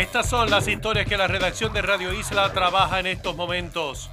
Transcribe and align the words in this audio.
Estas 0.00 0.30
son 0.30 0.48
las 0.48 0.66
historias 0.66 1.06
que 1.06 1.18
la 1.18 1.26
redacción 1.26 1.74
de 1.74 1.82
Radio 1.82 2.14
Isla 2.14 2.50
trabaja 2.54 3.00
en 3.00 3.06
estos 3.06 3.36
momentos. 3.36 4.08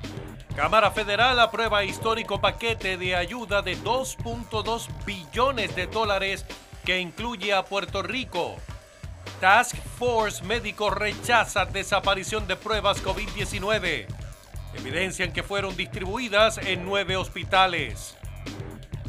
Cámara 0.54 0.92
Federal 0.92 1.40
aprueba 1.40 1.86
histórico 1.86 2.42
paquete 2.42 2.98
de 2.98 3.16
ayuda 3.16 3.62
de 3.62 3.78
2.2 3.78 4.90
billones 5.06 5.74
de 5.78 5.88
dólares 5.88 6.46
que 6.84 7.00
incluye 7.00 7.54
a 7.54 7.64
Puerto 7.64 8.04
Rico. 8.04 8.58
Task 9.40 9.78
Force 9.98 10.44
médico 10.44 10.90
rechaza 10.90 11.64
desaparición 11.64 12.48
de 12.48 12.58
pruebas 12.58 13.02
COVID-19. 13.02 14.08
Evidencian 14.74 15.32
que 15.32 15.42
fueron 15.42 15.78
distribuidas 15.78 16.58
en 16.58 16.84
nueve 16.84 17.16
hospitales. 17.16 18.17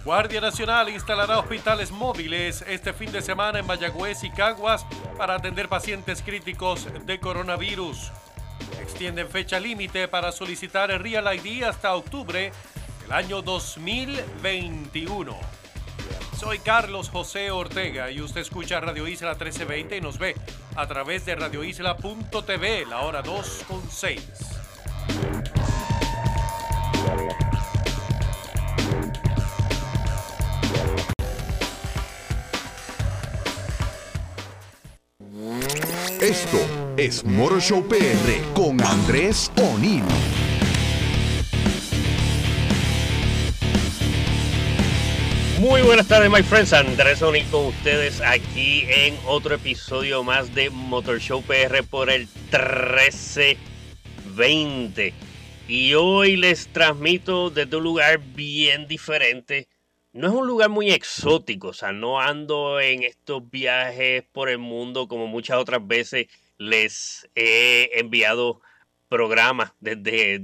Guardia 0.04 0.40
Nacional 0.40 0.88
instalará 0.88 1.38
hospitales 1.38 1.90
móviles 1.90 2.64
este 2.66 2.92
fin 2.92 3.12
de 3.12 3.20
semana 3.20 3.58
en 3.58 3.66
Mayagüez 3.66 4.24
y 4.24 4.30
Caguas 4.30 4.86
para 5.16 5.34
atender 5.34 5.68
pacientes 5.68 6.22
críticos 6.22 6.86
de 7.04 7.20
coronavirus. 7.20 8.10
Extienden 8.80 9.28
fecha 9.28 9.60
límite 9.60 10.08
para 10.08 10.32
solicitar 10.32 10.90
el 10.90 11.00
Real 11.00 11.28
ID 11.34 11.64
hasta 11.64 11.94
octubre 11.94 12.52
del 13.02 13.12
año 13.12 13.42
2021. 13.42 15.36
Soy 16.38 16.60
Carlos 16.60 17.10
José 17.10 17.50
Ortega 17.50 18.10
y 18.10 18.20
usted 18.20 18.42
escucha 18.42 18.80
Radio 18.80 19.08
Isla 19.08 19.32
1320 19.32 19.96
y 19.96 20.00
nos 20.00 20.18
ve 20.18 20.36
a 20.76 20.86
través 20.86 21.26
de 21.26 21.34
radioisla.tv, 21.34 22.86
la 22.86 23.00
hora 23.00 23.22
2 23.22 23.64
con 23.68 23.90
6. 23.90 24.47
Esto 36.28 36.60
es 36.98 37.24
Motor 37.24 37.62
Show 37.62 37.88
PR 37.88 37.96
con 38.52 38.78
Andrés 38.82 39.50
O'Neill. 39.56 40.04
Muy 45.58 45.80
buenas 45.80 46.06
tardes, 46.06 46.30
my 46.30 46.42
friends. 46.42 46.74
Andrés 46.74 47.22
O'Neill 47.22 47.46
con 47.46 47.68
ustedes 47.68 48.20
aquí 48.20 48.84
en 48.88 49.16
otro 49.24 49.54
episodio 49.54 50.22
más 50.22 50.54
de 50.54 50.68
Motor 50.68 51.18
Show 51.18 51.42
PR 51.42 51.82
por 51.88 52.10
el 52.10 52.28
1320. 52.52 55.14
Y 55.66 55.94
hoy 55.94 56.36
les 56.36 56.68
transmito 56.68 57.48
desde 57.48 57.74
un 57.74 57.84
lugar 57.84 58.18
bien 58.18 58.86
diferente. 58.86 59.66
No 60.12 60.28
es 60.28 60.34
un 60.34 60.46
lugar 60.46 60.70
muy 60.70 60.90
exótico, 60.90 61.68
o 61.68 61.72
sea, 61.72 61.92
no 61.92 62.18
ando 62.20 62.80
en 62.80 63.02
estos 63.02 63.48
viajes 63.50 64.24
por 64.32 64.48
el 64.48 64.58
mundo 64.58 65.06
como 65.06 65.26
muchas 65.26 65.58
otras 65.58 65.86
veces 65.86 66.28
les 66.56 67.28
he 67.34 67.90
enviado 68.00 68.62
programas 69.08 69.72
desde 69.80 70.40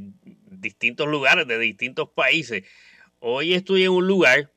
distintos 0.51 1.09
lugares, 1.09 1.47
de 1.47 1.59
distintos 1.59 2.11
países. 2.11 2.65
Hoy 3.21 3.55
estoy 3.55 3.85
en 3.85 3.93
un 3.93 4.07
lugar 4.07 4.53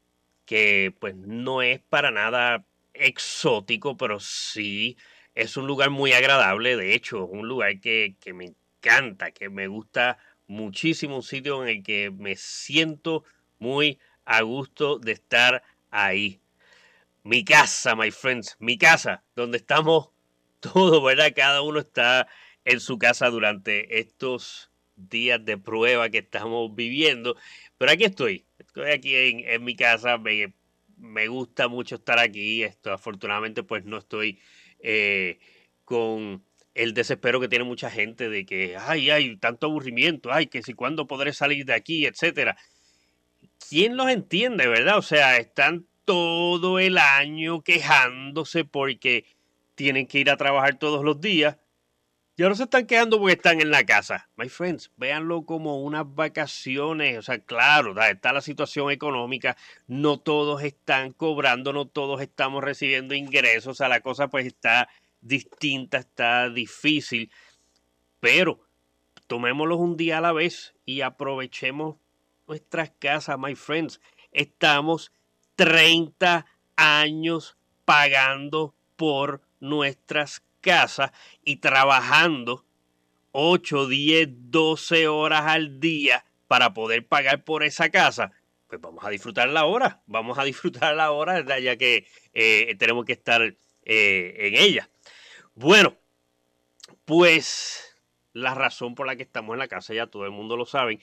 que 0.46 0.94
pues 1.00 1.16
no 1.16 1.62
es 1.62 1.80
para 1.90 2.12
nada 2.12 2.66
exótico, 2.94 3.98
pero 3.98 4.20
sí 4.20 4.98
es 5.36 5.56
un 5.58 5.68
lugar 5.68 5.90
muy 5.90 6.14
agradable, 6.14 6.76
de 6.76 6.94
hecho, 6.96 7.26
un 7.26 7.48
lugar 7.48 7.80
que, 7.80 8.16
que 8.20 8.34
me 8.34 8.54
encanta, 8.82 9.32
que 9.32 9.50
me 9.50 9.68
gusta 9.68 10.18
muchísimo, 10.48 11.18
un 11.18 11.24
sitio 11.24 11.64
en 11.64 11.70
el 11.70 11.84
que 11.84 12.12
me 12.12 12.36
siento 12.36 13.24
muy 13.60 14.00
a 14.28 14.42
gusto 14.42 15.00
de 15.00 15.14
estar 15.14 15.64
ahí. 15.90 16.42
Mi 17.24 17.44
casa, 17.44 17.96
my 17.96 18.12
friends, 18.12 18.58
mi 18.60 18.78
casa, 18.78 19.24
donde 19.36 19.58
estamos 19.58 20.10
todos, 20.60 21.04
¿verdad? 21.04 21.34
Cada 21.36 21.62
uno 21.62 21.80
está 21.80 22.28
en 22.66 22.80
su 22.80 22.98
casa 22.98 23.30
durante 23.30 24.00
estos 24.00 24.70
días 24.96 25.44
de 25.44 25.58
prueba 25.58 26.10
que 26.10 26.20
estamos 26.20 26.76
viviendo. 26.76 27.38
Pero 27.78 27.92
aquí 27.92 28.04
estoy, 28.04 28.46
estoy 28.60 28.92
aquí 28.92 29.16
en, 29.16 29.64
mi 29.64 29.76
casa, 29.76 30.18
me, 30.18 30.54
me, 30.98 31.28
gusta 31.28 31.70
mucho 31.70 31.96
estar 31.96 32.20
aquí. 32.20 32.64
Esto, 32.64 32.92
afortunadamente, 32.92 33.64
pues 33.64 33.86
no 33.86 33.98
estoy 33.98 34.40
eh, 34.80 35.40
con 35.86 36.44
el 36.76 36.94
desespero 36.94 37.40
que 37.40 37.48
tiene 37.48 37.66
mucha 37.66 37.90
gente 37.90 38.30
de 38.30 38.46
que, 38.46 38.76
ay, 38.78 39.10
hay 39.10 39.38
tanto 39.38 39.68
aburrimiento, 39.68 40.34
ay, 40.34 40.48
que 40.48 40.62
si 40.62 40.74
cuándo 40.74 41.08
podré 41.08 41.34
salir 41.34 41.66
de 41.66 41.74
aquí, 41.74 42.06
etcétera. 42.06 42.58
¿Quién 43.70 43.98
los 43.98 44.10
entiende, 44.10 44.68
verdad? 44.68 44.98
O 44.98 45.02
sea, 45.02 45.38
están 45.38 45.88
todo 46.06 46.80
el 46.80 46.98
año 46.98 47.62
quejándose 47.64 48.64
porque 48.64 49.26
tienen 49.76 50.08
que 50.08 50.20
ir 50.20 50.30
a 50.30 50.38
trabajar 50.38 50.80
todos 50.80 51.04
los 51.04 51.20
días 51.20 51.58
y 52.38 52.44
ahora 52.44 52.54
se 52.54 52.64
están 52.64 52.86
quedando 52.86 53.20
porque 53.20 53.34
están 53.34 53.60
en 53.62 53.72
la 53.72 53.84
casa. 53.84 54.30
My 54.36 54.48
friends, 54.48 54.92
véanlo 54.96 55.44
como 55.44 55.82
unas 55.82 56.06
vacaciones. 56.14 57.18
O 57.18 57.22
sea, 57.24 57.40
claro, 57.40 58.00
está 58.00 58.32
la 58.32 58.42
situación 58.42 58.92
económica. 58.92 59.58
No 59.88 60.20
todos 60.20 60.62
están 60.62 61.14
cobrando, 61.14 61.74
no 61.74 61.88
todos 61.88 62.22
estamos 62.22 62.64
recibiendo 62.64 63.16
ingresos. 63.16 63.72
O 63.72 63.74
sea, 63.74 63.90
la 63.90 64.02
cosa 64.02 64.28
pues 64.28 64.46
está 64.46 64.88
distinta, 65.20 65.98
está 65.98 66.50
difícil. 66.52 67.32
Pero 68.20 68.62
tomémoslos 69.26 69.80
un 69.80 69.98
día 69.98 70.20
a 70.20 70.22
la 70.22 70.32
vez 70.32 70.76
y 70.86 71.02
aprovechemos 71.02 71.96
nuestras 72.48 72.92
casas, 73.00 73.38
my 73.38 73.56
friends. 73.56 74.02
Estamos 74.32 75.12
30 75.56 76.46
años 76.76 77.58
pagando 77.86 78.76
por 78.96 79.42
nuestras 79.60 80.42
casa 80.62 81.14
y 81.44 81.58
trabajando 81.58 82.66
8, 83.32 83.88
10, 83.88 84.28
12 84.52 85.08
horas 85.08 85.44
al 85.46 85.80
día 85.80 86.26
para 86.48 86.74
poder 86.74 87.08
pagar 87.08 87.44
por 87.44 87.64
esa 87.64 87.90
casa, 87.90 88.32
pues 88.68 88.82
vamos 88.82 89.04
a 89.06 89.10
disfrutar 89.10 89.50
la 89.50 89.66
hora, 89.66 90.02
vamos 90.08 90.38
a 90.38 90.44
disfrutar 90.44 90.96
la 90.96 91.12
hora 91.12 91.60
ya 91.60 91.78
que 91.78 92.08
eh, 92.34 92.76
tenemos 92.78 93.06
que 93.06 93.14
estar 93.14 93.42
eh, 93.42 94.36
en 94.38 94.56
ella. 94.56 94.90
Bueno, 95.56 95.96
pues 97.06 97.96
la 98.34 98.54
razón 98.54 98.94
por 98.94 99.08
la 99.08 99.16
que 99.16 99.24
estamos 99.24 99.54
en 99.54 99.60
la 99.60 99.68
casa 99.68 99.94
ya 99.94 100.08
todo 100.08 100.26
el 100.26 100.32
mundo 100.32 100.58
lo 100.58 100.66
sabe. 100.66 101.00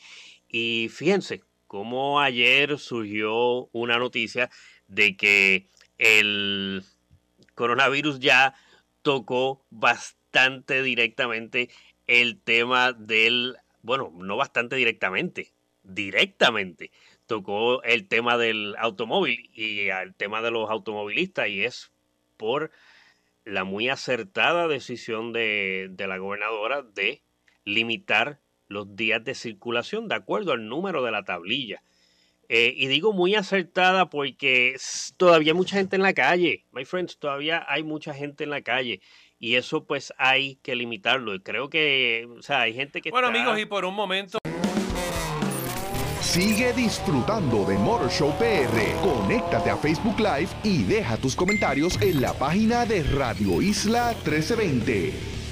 Y 0.56 0.88
fíjense 0.88 1.42
cómo 1.66 2.20
ayer 2.20 2.78
surgió 2.78 3.69
una 3.72 3.98
noticia 3.98 4.50
de 4.87 5.16
que 5.16 5.66
el 5.98 6.84
coronavirus 7.56 8.20
ya 8.20 8.54
tocó 9.03 9.66
bastante 9.70 10.84
directamente 10.84 11.70
el 12.06 12.41
tema 12.41 12.93
del, 12.93 13.56
bueno, 13.82 14.12
no 14.14 14.37
bastante 14.37 14.76
directamente, 14.76 15.50
directamente 15.82 16.93
tocó 17.26 17.82
el 17.82 18.06
tema 18.06 18.38
del 18.38 18.76
automóvil 18.78 19.50
y 19.53 19.88
el 19.88 20.14
tema 20.14 20.41
de 20.41 20.53
los 20.53 20.70
automovilistas 20.70 21.48
y 21.48 21.64
es 21.64 21.91
por 22.37 22.70
la 23.44 23.64
muy 23.64 23.88
acertada 23.88 24.69
decisión 24.69 25.32
de, 25.32 25.88
de 25.91 26.06
la 26.06 26.19
gobernadora 26.19 26.82
de 26.82 27.25
limitar 27.64 28.44
los 28.69 28.97
días 28.97 29.22
de 29.25 29.34
circulación 29.34 30.08
de 30.08 30.14
acuerdo 30.14 30.52
al 30.52 30.69
número 30.69 31.02
de 31.02 31.10
la 31.10 31.25
tablilla. 31.25 31.82
Eh, 32.48 32.75
y 32.76 32.86
digo 32.88 33.12
muy 33.12 33.34
acertada 33.34 34.10
porque 34.10 34.76
todavía 35.16 35.52
hay 35.52 35.56
mucha 35.56 35.76
gente 35.76 35.97
en 35.97 36.02
la 36.02 36.12
calle, 36.12 36.64
my 36.72 36.84
friends, 36.84 37.19
todavía 37.19 37.64
hay 37.69 37.82
mucha 37.82 38.12
gente 38.12 38.44
en 38.44 38.50
la 38.50 38.62
calle. 38.62 39.00
Y 39.38 39.56
eso 39.56 39.84
pues 39.84 40.12
hay 40.16 40.56
que 40.56 40.75
limitarlo. 40.75 41.34
Y 41.34 41.41
creo 41.41 41.69
que, 41.69 42.26
o 42.38 42.42
sea, 42.42 42.62
hay 42.62 42.75
gente 42.75 43.02
que... 43.02 43.10
Bueno 43.10 43.28
amigos, 43.28 43.58
y 43.58 43.66
por 43.66 43.84
un 43.84 43.94
momento... 43.94 44.38
Sigue 46.20 46.72
disfrutando 46.72 47.64
de 47.64 47.78
Motor 47.78 48.10
Show 48.10 48.34
PR. 48.38 49.00
Conéctate 49.02 49.70
a 49.70 49.76
Facebook 49.76 50.19
Live 50.19 50.48
y 50.64 50.82
deja 50.82 51.16
tus 51.16 51.36
comentarios 51.36 52.00
en 52.02 52.20
la 52.20 52.32
página 52.32 52.84
de 52.87 53.02
Radio 53.05 53.62
Isla 53.62 54.14
1320. 54.25 55.44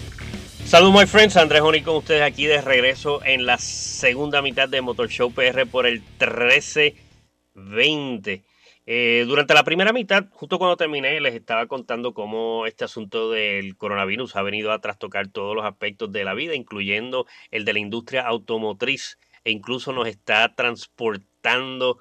Saludos, 0.64 0.94
my 0.94 1.06
friends. 1.06 1.36
Andrés 1.36 1.62
Oni 1.62 1.82
con 1.82 1.96
ustedes 1.96 2.22
aquí 2.22 2.46
de 2.46 2.62
regreso 2.62 3.22
en 3.24 3.44
la 3.44 3.58
segunda 3.58 4.40
mitad 4.40 4.68
de 4.68 4.80
Motor 4.80 5.08
Show 5.08 5.32
PR 5.32 5.66
por 5.66 5.86
el 5.86 6.00
1320. 6.00 8.42
Eh, 8.86 9.24
durante 9.26 9.54
la 9.54 9.64
primera 9.64 9.92
mitad, 9.92 10.24
justo 10.30 10.58
cuando 10.58 10.76
terminé, 10.76 11.20
les 11.20 11.34
estaba 11.34 11.66
contando 11.66 12.14
cómo 12.14 12.66
este 12.66 12.84
asunto 12.84 13.30
del 13.30 13.76
coronavirus 13.76 14.36
ha 14.36 14.42
venido 14.42 14.72
a 14.72 14.80
trastocar 14.80 15.28
todos 15.28 15.54
los 15.54 15.64
aspectos 15.64 16.10
de 16.10 16.24
la 16.24 16.34
vida, 16.34 16.54
incluyendo 16.54 17.26
el 17.50 17.64
de 17.64 17.74
la 17.74 17.78
industria 17.78 18.22
automotriz, 18.22 19.18
e 19.44 19.50
incluso 19.50 19.92
nos 19.92 20.08
está 20.08 20.54
transportando 20.54 21.98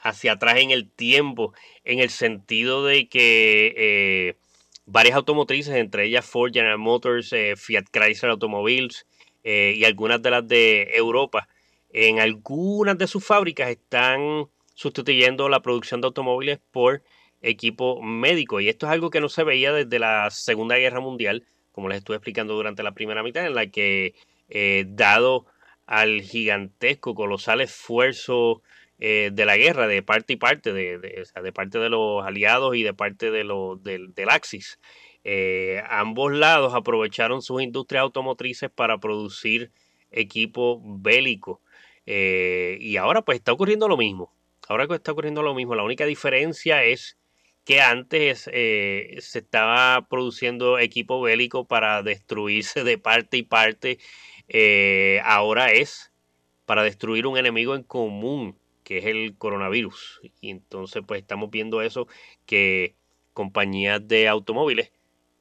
hacia 0.00 0.32
atrás 0.32 0.56
en 0.58 0.70
el 0.70 0.90
tiempo, 0.90 1.52
en 1.84 2.00
el 2.00 2.10
sentido 2.10 2.84
de 2.84 3.08
que 3.08 3.74
eh, 3.76 4.36
varias 4.86 5.16
automotrices, 5.16 5.74
entre 5.74 6.04
ellas 6.06 6.24
Ford, 6.24 6.52
General 6.52 6.78
Motors, 6.78 7.32
eh, 7.32 7.54
Fiat 7.56 7.84
Chrysler 7.90 8.30
Automobiles 8.30 9.06
eh, 9.42 9.74
y 9.76 9.84
algunas 9.84 10.22
de 10.22 10.30
las 10.30 10.46
de 10.46 10.90
Europa, 10.94 11.48
en 11.90 12.20
algunas 12.20 12.98
de 12.98 13.06
sus 13.06 13.24
fábricas 13.24 13.68
están 13.70 14.48
sustituyendo 14.74 15.48
la 15.48 15.62
producción 15.62 16.00
de 16.00 16.06
automóviles 16.06 16.58
por 16.70 17.02
equipo 17.40 18.02
médico. 18.02 18.60
Y 18.60 18.68
esto 18.68 18.86
es 18.86 18.92
algo 18.92 19.10
que 19.10 19.20
no 19.20 19.28
se 19.28 19.44
veía 19.44 19.72
desde 19.72 19.98
la 19.98 20.30
Segunda 20.30 20.76
Guerra 20.76 21.00
Mundial, 21.00 21.44
como 21.72 21.88
les 21.88 21.98
estuve 21.98 22.16
explicando 22.16 22.54
durante 22.54 22.82
la 22.82 22.92
primera 22.92 23.22
mitad, 23.22 23.46
en 23.46 23.54
la 23.54 23.66
que 23.66 24.14
eh, 24.48 24.84
dado 24.88 25.46
al 25.86 26.22
gigantesco, 26.22 27.14
colosal 27.14 27.60
esfuerzo 27.60 28.62
eh, 28.98 29.30
de 29.32 29.44
la 29.44 29.56
guerra 29.56 29.86
de 29.86 30.02
parte 30.02 30.34
y 30.34 30.36
parte, 30.36 30.72
de, 30.72 30.98
de, 30.98 31.52
parte 31.52 31.78
de 31.78 31.88
los 31.90 32.24
aliados 32.24 32.76
y 32.76 32.82
de 32.82 32.94
parte 32.94 33.30
de 33.30 33.44
los, 33.44 33.82
del, 33.82 34.12
Axis, 34.28 34.78
eh, 35.24 35.82
ambos 35.88 36.32
lados 36.32 36.74
aprovecharon 36.74 37.42
sus 37.42 37.62
industrias 37.62 38.02
automotrices 38.02 38.70
para 38.70 38.98
producir 38.98 39.70
equipo 40.10 40.80
bélico. 40.84 41.60
y 42.06 42.96
ahora 42.96 43.22
pues 43.22 43.38
está 43.38 43.52
ocurriendo 43.52 43.88
lo 43.88 43.96
mismo. 43.96 44.32
Ahora 44.68 44.86
está 44.94 45.12
ocurriendo 45.12 45.42
lo 45.42 45.54
mismo. 45.54 45.74
La 45.74 45.82
única 45.82 46.06
diferencia 46.06 46.84
es 46.84 47.18
que 47.64 47.80
antes 47.80 48.48
eh, 48.52 49.16
se 49.20 49.40
estaba 49.40 50.06
produciendo 50.08 50.78
equipo 50.78 51.20
bélico 51.20 51.66
para 51.66 52.02
destruirse 52.02 52.84
de 52.84 52.98
parte 52.98 53.38
y 53.38 53.42
parte, 53.42 53.98
eh, 54.48 55.20
ahora 55.24 55.72
es 55.72 56.12
para 56.66 56.82
destruir 56.82 57.26
un 57.26 57.38
enemigo 57.38 57.74
en 57.74 57.82
común, 57.82 58.58
que 58.84 58.98
es 58.98 59.06
el 59.06 59.36
coronavirus. 59.36 60.20
Y 60.40 60.50
entonces 60.50 61.02
pues 61.06 61.20
estamos 61.20 61.50
viendo 61.50 61.82
eso, 61.82 62.06
que 62.46 62.94
compañías 63.32 64.06
de 64.06 64.28
automóviles 64.28 64.92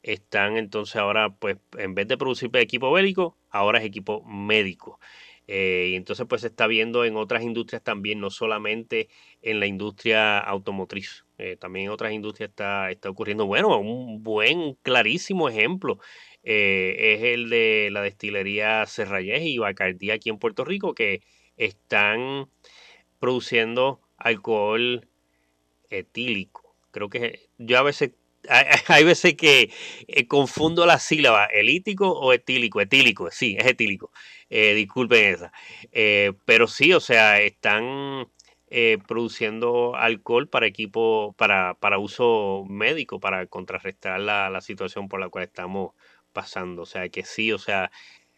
están 0.02 0.58
entonces 0.58 0.96
ahora 0.98 1.30
pues 1.36 1.58
en 1.78 1.96
vez 1.96 2.08
de 2.08 2.18
producir 2.18 2.50
equipo 2.56 2.92
bélico, 2.92 3.38
ahora 3.50 3.80
es 3.80 3.86
equipo 3.86 4.24
médico. 4.26 5.00
Eh, 5.48 5.90
y 5.92 5.96
entonces 5.96 6.26
pues 6.28 6.42
se 6.42 6.48
está 6.48 6.68
viendo 6.68 7.04
en 7.04 7.18
otras 7.18 7.44
industrias 7.44 7.84
también, 7.84 8.20
no 8.20 8.30
solamente 8.30 9.10
en 9.42 9.60
la 9.60 9.66
industria 9.66 10.40
automotriz, 10.40 11.26
eh, 11.38 11.58
también 11.58 11.86
en 11.86 11.92
otras 11.92 12.14
industrias 12.14 12.50
está, 12.50 12.92
está 12.92 13.10
ocurriendo. 13.10 13.46
Bueno, 13.46 13.78
un 13.78 14.24
buen, 14.24 14.76
clarísimo 14.84 15.50
ejemplo 15.50 16.00
eh, 16.44 17.16
es 17.16 17.24
el 17.24 17.50
de 17.50 17.90
la 17.92 18.02
destilería 18.02 18.86
Serrayes 18.86 19.44
y 19.44 19.58
Bacardí 19.58 20.12
aquí 20.12 20.30
en 20.30 20.40
Puerto 20.40 20.64
Rico, 20.64 20.94
que 20.94 21.22
están 21.58 22.50
produciendo 23.24 24.02
alcohol 24.18 25.08
etílico. 25.90 26.76
Creo 26.92 27.10
que 27.10 27.48
yo 27.58 27.80
a 27.80 27.82
veces 27.82 28.12
hay, 28.50 29.06
veces 29.06 29.36
que 29.36 29.72
eh, 30.08 30.28
confundo 30.28 30.86
las 30.86 31.04
sílabas, 31.04 31.48
elítico 31.54 32.12
o 32.12 32.34
etílico. 32.34 32.82
Etílico, 32.82 33.32
sí, 33.32 33.56
es 33.58 33.66
etílico. 33.66 34.12
Eh, 34.50 34.74
disculpen 34.74 35.36
esa. 35.36 35.54
Eh, 35.94 36.34
pero 36.44 36.68
sí, 36.68 36.92
o 36.92 37.00
sea, 37.00 37.40
están 37.40 38.28
produciendo 39.08 39.96
alcohol 39.96 40.50
para 40.50 40.66
equipo, 40.66 41.34
para, 41.38 41.76
para 41.76 42.00
uso 42.00 42.66
médico, 42.68 43.22
para 43.22 43.46
contrarrestar 43.46 44.20
la, 44.20 44.50
la, 44.50 44.60
situación 44.60 45.08
por 45.08 45.22
la 45.22 45.30
cual 45.30 45.46
estamos 45.46 45.94
pasando. 46.34 46.82
O 46.82 46.86
sea, 46.86 47.08
que 47.08 47.24
sí, 47.24 47.54
o 47.54 47.58
sea, 47.58 47.90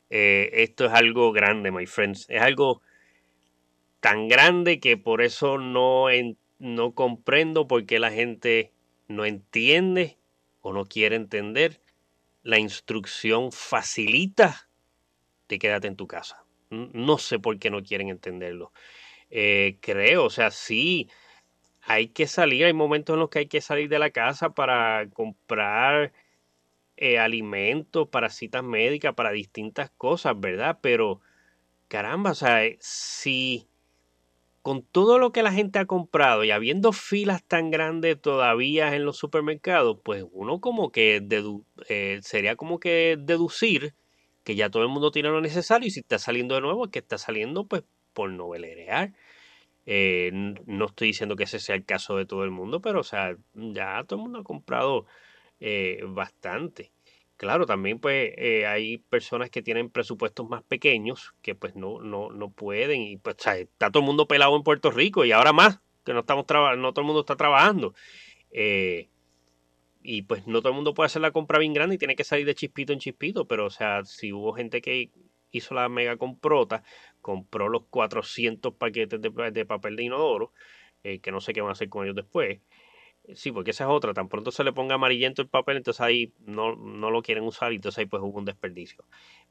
esto 0.10 0.86
es 0.86 0.92
algo 0.92 1.32
grande, 1.32 1.72
my 1.72 1.88
friends. 1.88 2.28
Es 2.30 2.44
algo 2.44 2.84
tan 4.06 4.28
grande 4.28 4.80
que 4.80 4.98
por 4.98 5.24
eso 5.24 5.57
no, 5.57 6.06
no 6.60 6.94
comprendo 6.94 7.68
por 7.68 7.88
qué 7.88 7.98
la 7.98 8.12
gente 8.12 8.72
no 9.07 9.25
entiende 9.25 10.19
o 10.62 10.74
no 10.74 10.86
quiere 10.86 11.16
entender, 11.16 11.81
la 12.44 12.60
instrucción 12.60 13.52
facilita 13.52 14.69
de 15.50 15.57
quédate 15.57 15.88
en 15.88 15.96
tu 15.96 16.06
casa. 16.06 16.46
No 16.69 17.18
sé 17.18 17.40
por 17.40 17.57
qué 17.57 17.72
no 17.72 17.81
quieren 17.81 18.10
entenderlo. 18.10 18.72
Eh, 19.31 19.80
creo, 19.81 20.25
o 20.25 20.30
sea, 20.30 20.51
sí, 20.51 21.10
hay 21.81 22.10
que 22.10 22.28
salir, 22.28 22.66
hay 22.66 22.74
momentos 22.74 23.16
en 23.16 23.22
los 23.22 23.31
que 23.31 23.40
hay 23.40 23.48
que 23.48 23.60
salir 23.60 23.90
de 23.90 23.98
la 23.98 24.12
casa 24.12 24.54
para 24.54 25.10
comprar 25.16 26.13
eh, 26.96 27.18
alimentos, 27.18 28.08
para 28.10 28.30
citas 28.30 28.63
médicas, 28.63 29.16
para 29.16 29.31
distintas 29.31 29.90
cosas, 29.90 30.40
¿verdad? 30.40 30.78
Pero, 30.80 31.22
caramba, 31.88 32.34
o 32.34 32.36
sea, 32.36 32.62
si 32.80 33.68
con 34.65 34.81
todo 34.81 35.19
lo 35.19 35.31
que 35.31 35.44
la 35.44 35.51
gente 35.51 35.77
ha 35.77 35.85
comprado 35.85 36.44
y 36.44 36.50
habiendo 36.50 36.91
filas 36.91 37.44
tan 37.44 37.69
grandes 37.69 38.19
todavía 38.19 38.95
en 38.95 39.06
los 39.06 39.15
supermercados, 39.15 40.00
pues 40.03 40.25
uno 40.31 40.59
como 40.59 40.91
que 40.91 41.23
eh, 41.88 42.19
sería 42.23 42.56
como 42.56 42.79
que 42.79 43.15
deducir 43.19 43.94
que 44.44 44.56
ya 44.56 44.71
todo 44.71 44.81
el 44.81 44.89
mundo 44.89 45.12
tiene 45.12 45.29
lo 45.29 45.39
necesario 45.39 45.88
y 45.88 45.91
si 45.91 46.00
está 46.00 46.17
saliendo 46.17 46.56
de 46.56 46.62
nuevo 46.62 46.85
es 46.85 46.91
que 46.91 46.97
está 46.97 47.19
saliendo 47.19 47.67
pues 47.67 47.83
por 48.13 48.31
novelerear. 48.31 49.13
Eh, 49.85 50.31
no 50.65 50.85
estoy 50.88 51.09
diciendo 51.09 51.35
que 51.35 51.44
ese 51.44 51.59
sea 51.59 51.75
el 51.75 51.85
caso 51.85 52.17
de 52.17 52.25
todo 52.25 52.44
el 52.44 52.50
mundo, 52.50 52.81
pero 52.81 53.01
o 53.01 53.03
sea, 53.03 53.38
ya 53.53 54.03
todo 54.07 54.17
el 54.17 54.23
mundo 54.23 54.39
ha 54.39 54.44
comprado 54.44 55.06
eh, 55.59 56.00
bastante. 56.07 56.91
Claro, 57.38 57.66
también 57.66 58.00
pues 58.00 58.34
eh, 58.38 58.66
hay 58.66 58.98
personas 58.98 59.50
que 59.50 59.62
tienen 59.62 59.90
presupuestos 59.90 60.48
más 60.48 60.64
pequeños 60.64 61.36
que 61.42 61.54
pues 61.54 61.76
no, 61.76 62.02
no, 62.02 62.30
no 62.30 62.50
pueden 62.50 63.02
y 63.02 63.18
pues 63.18 63.36
está 63.46 63.92
todo 63.92 64.02
el 64.02 64.06
mundo 64.06 64.26
pelado 64.28 64.56
en 64.56 64.64
Puerto 64.64 64.90
Rico 64.90 65.26
y 65.26 65.34
ahora 65.34 65.52
más 65.52 65.82
que 66.06 66.14
no 66.14 66.22
estamos 66.22 66.46
no 66.78 66.94
todo 66.94 67.02
el 67.02 67.08
mundo 67.08 67.22
está 67.22 67.36
trabajando. 67.36 67.94
Eh, 68.52 69.10
y 70.02 70.22
pues 70.22 70.48
no 70.48 70.62
todo 70.62 70.70
el 70.70 70.76
mundo 70.76 70.94
puede 70.94 71.08
hacer 71.08 71.22
la 71.22 71.32
compra 71.32 71.60
bien 71.60 71.74
grande 71.74 71.96
y 71.96 71.98
tiene 71.98 72.16
que 72.16 72.24
salir 72.24 72.46
de 72.46 72.56
chispito 72.56 72.94
en 72.94 73.00
chispito, 73.00 73.48
pero 73.48 73.66
o 73.66 73.70
sea, 73.70 74.06
si 74.06 74.32
hubo 74.32 74.54
gente 74.54 74.82
que 74.82 75.10
hizo 75.52 75.74
la 75.74 75.90
mega 75.90 76.16
comprota, 76.18 76.84
compró 77.22 77.70
los 77.70 77.86
400 77.90 78.76
paquetes 78.76 79.20
de, 79.20 79.66
papel 79.66 79.96
de 79.96 80.04
inodoro, 80.04 80.54
eh, 81.04 81.20
que 81.20 81.32
no 81.32 81.42
sé 81.42 81.54
qué 81.54 81.62
van 81.62 81.70
a 81.70 81.74
hacer 81.74 81.90
con 81.90 82.06
ellos 82.06 82.16
después, 82.16 82.60
Sí, 83.33 83.51
porque 83.51 83.72
esa 83.72 83.86
es 83.86 83.89
otra. 83.89 84.13
Tan 84.13 84.30
pronto 84.30 84.51
se 84.51 84.63
le 84.63 84.74
ponga 84.74 84.95
amarillento 84.95 85.42
el 85.42 85.48
papel, 85.50 85.77
entonces 85.77 86.01
ahí 86.01 86.33
no, 86.45 86.75
no 86.75 87.10
lo 87.10 87.22
quieren 87.24 87.44
usar 87.44 87.72
y 87.72 87.75
entonces 87.77 88.00
ahí 88.00 88.06
pues 88.06 88.22
hubo 88.22 88.38
un 88.38 88.45
desperdicio. 88.45 89.04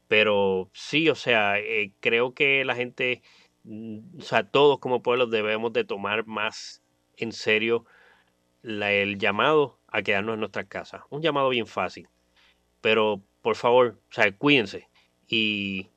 Pero 0.07 0.69
sí, 0.73 1.09
o 1.09 1.15
sea, 1.15 1.59
eh, 1.59 1.91
creo 1.99 2.33
que 2.33 2.63
la 2.65 2.75
gente, 2.75 3.21
mm, 3.63 4.19
o 4.19 4.21
sea, 4.21 4.49
todos 4.49 4.79
como 4.79 5.01
pueblos 5.03 5.29
debemos 5.31 5.73
de 5.73 5.83
tomar 5.83 6.25
más 6.25 6.83
en 7.17 7.31
serio 7.31 7.85
el 8.63 9.17
llamado 9.19 9.79
a 9.87 10.01
quedarnos 10.03 10.35
en 10.35 10.39
nuestras 10.41 10.67
casas. 10.67 11.03
Un 11.09 11.21
llamado 11.21 11.49
bien 11.49 11.67
fácil. 11.67 12.07
Pero 12.81 13.23
por 13.41 13.55
favor, 13.55 13.99
o 14.09 14.13
sea, 14.13 14.31
cuídense 14.37 14.89
y 15.27 15.89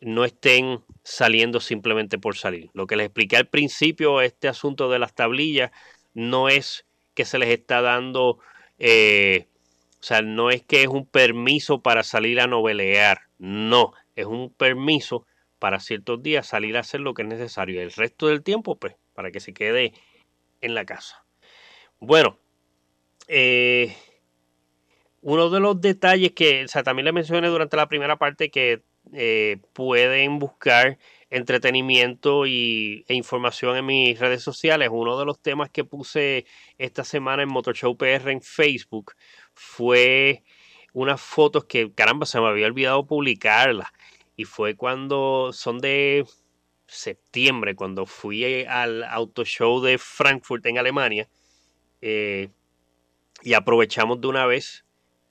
no 0.00 0.24
estén 0.24 0.84
saliendo 1.04 1.60
simplemente 1.60 2.18
por 2.18 2.36
salir. 2.36 2.70
Lo 2.74 2.86
que 2.86 2.96
les 2.96 3.06
expliqué 3.06 3.36
al 3.36 3.48
principio, 3.48 4.20
este 4.20 4.48
asunto 4.48 4.90
de 4.90 4.98
las 4.98 5.14
tablillas, 5.14 5.72
no 6.14 6.48
es 6.48 6.86
que 7.18 7.24
se 7.24 7.40
les 7.40 7.48
está 7.48 7.82
dando, 7.82 8.38
eh, 8.78 9.48
o 10.00 10.04
sea, 10.04 10.22
no 10.22 10.52
es 10.52 10.62
que 10.62 10.82
es 10.82 10.86
un 10.86 11.04
permiso 11.04 11.82
para 11.82 12.04
salir 12.04 12.38
a 12.38 12.46
novelear, 12.46 13.22
no, 13.38 13.92
es 14.14 14.26
un 14.26 14.54
permiso 14.54 15.26
para 15.58 15.80
ciertos 15.80 16.22
días 16.22 16.46
salir 16.46 16.76
a 16.76 16.80
hacer 16.80 17.00
lo 17.00 17.14
que 17.14 17.22
es 17.22 17.28
necesario. 17.28 17.82
El 17.82 17.90
resto 17.90 18.28
del 18.28 18.44
tiempo, 18.44 18.76
pues, 18.76 18.94
para 19.14 19.32
que 19.32 19.40
se 19.40 19.52
quede 19.52 19.94
en 20.60 20.76
la 20.76 20.84
casa. 20.84 21.24
Bueno, 21.98 22.38
eh, 23.26 23.96
uno 25.20 25.50
de 25.50 25.58
los 25.58 25.80
detalles 25.80 26.34
que, 26.34 26.66
o 26.66 26.68
sea, 26.68 26.84
también 26.84 27.06
le 27.06 27.12
mencioné 27.12 27.48
durante 27.48 27.76
la 27.76 27.88
primera 27.88 28.14
parte 28.14 28.48
que 28.48 28.82
eh, 29.12 29.56
pueden 29.72 30.38
buscar 30.38 30.98
entretenimiento 31.30 32.46
y, 32.46 33.04
e 33.08 33.14
información 33.14 33.76
en 33.76 33.86
mis 33.86 34.18
redes 34.18 34.42
sociales. 34.42 34.88
Uno 34.90 35.18
de 35.18 35.26
los 35.26 35.40
temas 35.40 35.70
que 35.70 35.84
puse 35.84 36.46
esta 36.78 37.04
semana 37.04 37.42
en 37.42 37.50
Motor 37.50 37.76
Show 37.76 37.96
PR 37.96 38.30
en 38.30 38.40
Facebook 38.42 39.12
fue 39.54 40.42
unas 40.92 41.20
fotos 41.20 41.64
que, 41.64 41.92
caramba, 41.92 42.26
se 42.26 42.40
me 42.40 42.48
había 42.48 42.66
olvidado 42.66 43.06
publicarlas. 43.06 43.88
Y 44.36 44.44
fue 44.44 44.76
cuando 44.76 45.50
son 45.52 45.78
de 45.78 46.24
septiembre, 46.86 47.74
cuando 47.74 48.06
fui 48.06 48.64
al 48.64 49.04
Auto 49.04 49.44
Show 49.44 49.80
de 49.80 49.98
Frankfurt 49.98 50.64
en 50.66 50.78
Alemania. 50.78 51.28
Eh, 52.00 52.48
y 53.42 53.54
aprovechamos 53.54 54.20
de 54.20 54.28
una 54.28 54.46
vez 54.46 54.84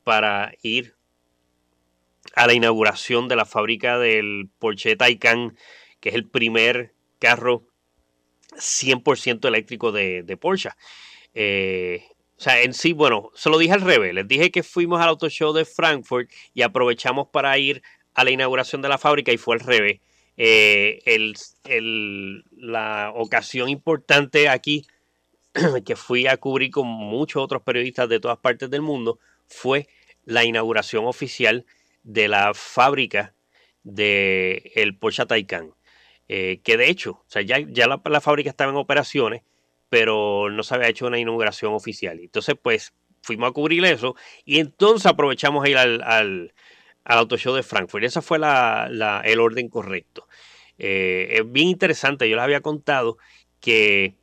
para 0.04 0.54
ir 0.62 0.96
a 2.36 2.48
la 2.48 2.54
inauguración 2.54 3.28
de 3.28 3.36
la 3.36 3.46
fábrica 3.46 3.98
del 3.98 4.50
Porsche 4.60 4.96
Taycan 4.96 5.58
es 6.10 6.16
el 6.16 6.26
primer 6.26 6.94
carro 7.20 7.64
100% 8.56 9.48
eléctrico 9.48 9.92
de, 9.92 10.38
Porsche. 10.40 10.70
Eh, 11.34 12.04
o 12.38 12.42
sea, 12.42 12.62
en 12.62 12.74
sí, 12.74 12.94
bueno, 12.94 13.32
se 13.34 13.50
lo 13.50 13.58
dije 13.58 13.74
al 13.74 13.82
revés. 13.82 14.14
Les 14.14 14.28
dije 14.28 14.52
que 14.52 14.64
fuimos 14.64 15.02
al 15.02 15.10
Auto 15.10 15.30
Show 15.30 15.54
de 15.54 15.66
Frankfurt 15.66 16.30
y 16.54 16.62
aprovechamos 16.62 17.28
para 17.30 17.58
ir 17.58 17.82
a 18.14 18.24
la 18.24 18.32
inauguración 18.32 18.82
de 18.82 18.90
la 18.90 18.98
fábrica 18.98 19.32
y 19.32 19.38
fue 19.38 19.56
al 19.56 19.62
revés. 19.62 20.00
Eh, 20.38 21.02
la 22.52 23.12
ocasión 23.16 23.70
importante 23.70 24.50
aquí 24.50 24.86
que 25.86 25.96
fui 25.96 26.28
a 26.28 26.38
cubrir 26.38 26.72
con 26.72 26.88
muchos 26.88 27.42
otros 27.42 27.64
periodistas 27.64 28.08
de 28.08 28.20
todas 28.20 28.38
partes 28.38 28.70
del 28.70 28.82
mundo 28.84 29.20
fue 29.48 29.88
la 30.26 30.44
inauguración 30.46 31.06
oficial 31.06 31.66
de 32.04 32.28
la 32.28 32.54
fábrica 32.54 33.34
del 33.84 34.62
el 34.76 34.96
Porsche 34.98 35.26
Taycan. 35.26 35.74
Eh, 36.30 36.60
que 36.64 36.78
de 36.78 36.90
hecho, 36.90 37.12
o 37.12 37.26
sea, 37.28 37.42
ya, 37.42 37.60
ya 37.60 37.88
la, 37.88 38.22
fábrica 38.22 38.50
estaba 38.50 38.72
en 38.72 38.78
operaciones, 38.78 39.44
pero 39.90 40.50
no 40.50 40.64
se 40.64 40.76
había 40.76 40.90
hecho 40.90 41.08
una 41.08 41.20
inauguración 41.20 41.74
oficial. 41.74 42.20
Entonces, 42.20 42.56
pues, 42.62 42.94
fuimos 43.22 43.50
a 43.50 43.54
cubrir 43.54 43.84
eso 43.86 44.16
y 44.46 44.60
entonces 44.60 45.06
aprovechamos 45.06 45.64
a 45.64 45.70
ir 45.70 45.78
al, 45.78 46.02
al, 46.04 46.54
Auto 47.06 47.38
Show 47.38 47.56
de 47.56 47.64
Frankfurt. 47.64 48.04
Ese 48.04 48.22
fue 48.22 48.38
el 48.38 49.40
orden 49.40 49.70
correcto. 49.70 50.28
Eh, 50.78 51.28
es 51.32 51.52
bien 51.52 51.70
interesante, 51.70 52.30
yo 52.30 52.36
les 52.36 52.44
había 52.44 52.62
contado 52.62 53.18
que 53.62 54.16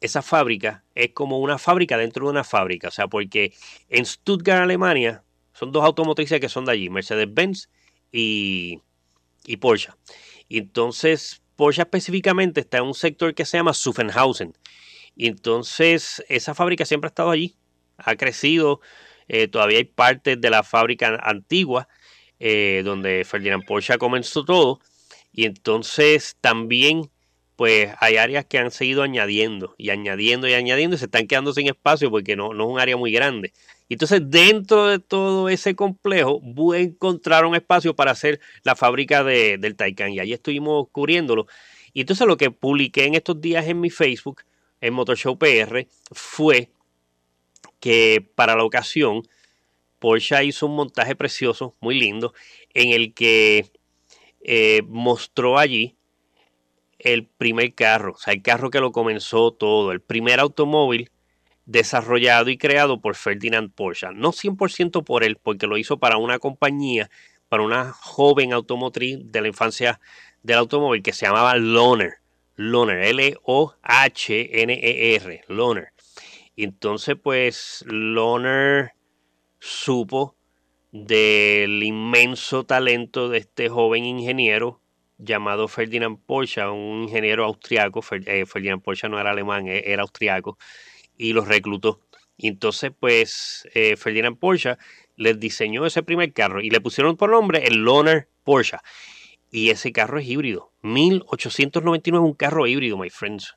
esa 0.00 0.22
fábrica 0.22 0.84
es 0.94 1.12
como 1.12 1.40
una 1.40 1.58
fábrica 1.58 1.96
dentro 1.96 2.26
de 2.26 2.32
una 2.32 2.44
fábrica, 2.44 2.88
o 2.88 2.90
sea, 2.90 3.08
porque 3.08 3.54
en 3.88 4.04
Stuttgart, 4.04 4.62
Alemania, 4.62 5.24
son 5.52 5.72
dos 5.72 5.84
automotrices 5.84 6.38
que 6.38 6.50
son 6.50 6.66
de 6.66 6.72
allí, 6.72 6.90
Mercedes-Benz 6.90 7.70
y, 8.12 8.82
y 9.46 9.56
Porsche. 9.56 9.90
Y 10.48 10.58
entonces, 10.58 11.42
Porsche 11.56 11.82
específicamente 11.82 12.60
está 12.60 12.78
en 12.78 12.84
un 12.84 12.94
sector 12.94 13.34
que 13.34 13.44
se 13.44 13.56
llama 13.56 13.74
Zuffenhausen. 13.74 14.54
Y 15.16 15.26
entonces, 15.26 16.24
esa 16.28 16.54
fábrica 16.54 16.84
siempre 16.84 17.08
ha 17.08 17.10
estado 17.10 17.30
allí, 17.30 17.56
ha 17.96 18.14
crecido, 18.16 18.80
eh, 19.28 19.48
todavía 19.48 19.78
hay 19.78 19.84
partes 19.84 20.40
de 20.40 20.50
la 20.50 20.62
fábrica 20.62 21.18
antigua, 21.22 21.88
eh, 22.38 22.82
donde 22.84 23.24
Ferdinand 23.24 23.64
Porsche 23.64 23.98
comenzó 23.98 24.44
todo. 24.44 24.80
Y 25.32 25.44
entonces 25.44 26.36
también 26.40 27.10
pues 27.56 27.90
hay 28.00 28.18
áreas 28.18 28.44
que 28.44 28.58
han 28.58 28.70
seguido 28.70 29.02
añadiendo 29.02 29.74
y 29.78 29.88
añadiendo 29.88 30.46
y 30.46 30.52
añadiendo 30.52 30.94
y 30.94 30.98
se 30.98 31.06
están 31.06 31.26
quedando 31.26 31.54
sin 31.54 31.66
espacio 31.66 32.10
porque 32.10 32.36
no, 32.36 32.52
no 32.52 32.64
es 32.64 32.70
un 32.70 32.80
área 32.80 32.96
muy 32.98 33.10
grande. 33.10 33.52
Entonces, 33.88 34.20
dentro 34.24 34.86
de 34.86 34.98
todo 34.98 35.48
ese 35.48 35.76
complejo, 35.76 36.42
encontraron 36.74 37.54
espacio 37.54 37.94
para 37.94 38.10
hacer 38.10 38.40
la 38.64 38.74
fábrica 38.74 39.22
de, 39.22 39.58
del 39.58 39.76
Taycan 39.76 40.12
y 40.12 40.18
ahí 40.18 40.32
estuvimos 40.32 40.88
cubriéndolo. 40.90 41.46
Y 41.92 42.00
entonces 42.00 42.26
lo 42.26 42.36
que 42.36 42.50
publiqué 42.50 43.04
en 43.06 43.14
estos 43.14 43.40
días 43.40 43.66
en 43.68 43.80
mi 43.80 43.90
Facebook, 43.90 44.42
en 44.80 44.92
Motorshow 44.92 45.38
PR, 45.38 45.86
fue 46.12 46.70
que 47.80 48.28
para 48.34 48.56
la 48.56 48.64
ocasión 48.64 49.22
Porsche 49.98 50.44
hizo 50.44 50.66
un 50.66 50.76
montaje 50.76 51.16
precioso, 51.16 51.74
muy 51.80 51.98
lindo, 51.98 52.34
en 52.74 52.90
el 52.90 53.14
que 53.14 53.70
eh, 54.42 54.82
mostró 54.86 55.58
allí 55.58 55.96
el 56.98 57.26
primer 57.26 57.74
carro, 57.74 58.12
o 58.12 58.18
sea, 58.18 58.34
el 58.34 58.42
carro 58.42 58.70
que 58.70 58.80
lo 58.80 58.92
comenzó 58.92 59.52
todo, 59.52 59.92
el 59.92 60.00
primer 60.00 60.40
automóvil 60.40 61.10
desarrollado 61.66 62.48
y 62.48 62.56
creado 62.56 63.00
por 63.00 63.16
Ferdinand 63.16 63.70
Porsche. 63.72 64.06
No 64.14 64.32
100% 64.32 65.04
por 65.04 65.24
él, 65.24 65.36
porque 65.42 65.66
lo 65.66 65.76
hizo 65.76 65.98
para 65.98 66.16
una 66.16 66.38
compañía, 66.38 67.10
para 67.48 67.64
una 67.64 67.92
joven 67.92 68.52
automotriz 68.52 69.18
de 69.20 69.40
la 69.42 69.48
infancia 69.48 70.00
del 70.42 70.58
automóvil 70.58 71.02
que 71.02 71.12
se 71.12 71.26
llamaba 71.26 71.56
Loner. 71.56 72.14
Loner, 72.54 73.02
L-O-H-N-E-R, 73.02 73.44
Loner. 75.48 75.88
Y 76.54 76.64
entonces, 76.64 77.16
pues, 77.22 77.84
Loner 77.86 78.92
supo 79.58 80.36
del 80.92 81.82
inmenso 81.82 82.64
talento 82.64 83.28
de 83.28 83.38
este 83.38 83.68
joven 83.68 84.04
ingeniero 84.04 84.80
llamado 85.18 85.68
Ferdinand 85.68 86.18
Porsche, 86.24 86.66
un 86.66 87.02
ingeniero 87.02 87.44
austriaco. 87.44 88.02
Eh, 88.24 88.46
Ferdinand 88.46 88.80
Porsche 88.82 89.08
no 89.08 89.20
era 89.20 89.32
alemán, 89.32 89.66
e-, 89.66 89.82
era 89.84 90.02
austriaco 90.02 90.56
y 91.16 91.32
los 91.32 91.48
reclutó. 91.48 92.00
Y 92.36 92.48
entonces, 92.48 92.92
pues, 92.98 93.68
eh, 93.74 93.96
Ferdinand 93.96 94.38
Porsche 94.38 94.76
les 95.16 95.40
diseñó 95.40 95.86
ese 95.86 96.02
primer 96.02 96.32
carro 96.32 96.60
y 96.60 96.70
le 96.70 96.80
pusieron 96.80 97.16
por 97.16 97.30
nombre 97.30 97.66
el 97.66 97.76
Loner 97.76 98.28
Porsche. 98.44 98.78
Y 99.50 99.70
ese 99.70 99.92
carro 99.92 100.18
es 100.18 100.26
híbrido. 100.26 100.72
1899 100.82 102.24
es 102.24 102.30
un 102.30 102.36
carro 102.36 102.66
híbrido, 102.66 102.98
my 102.98 103.10
friends. 103.10 103.56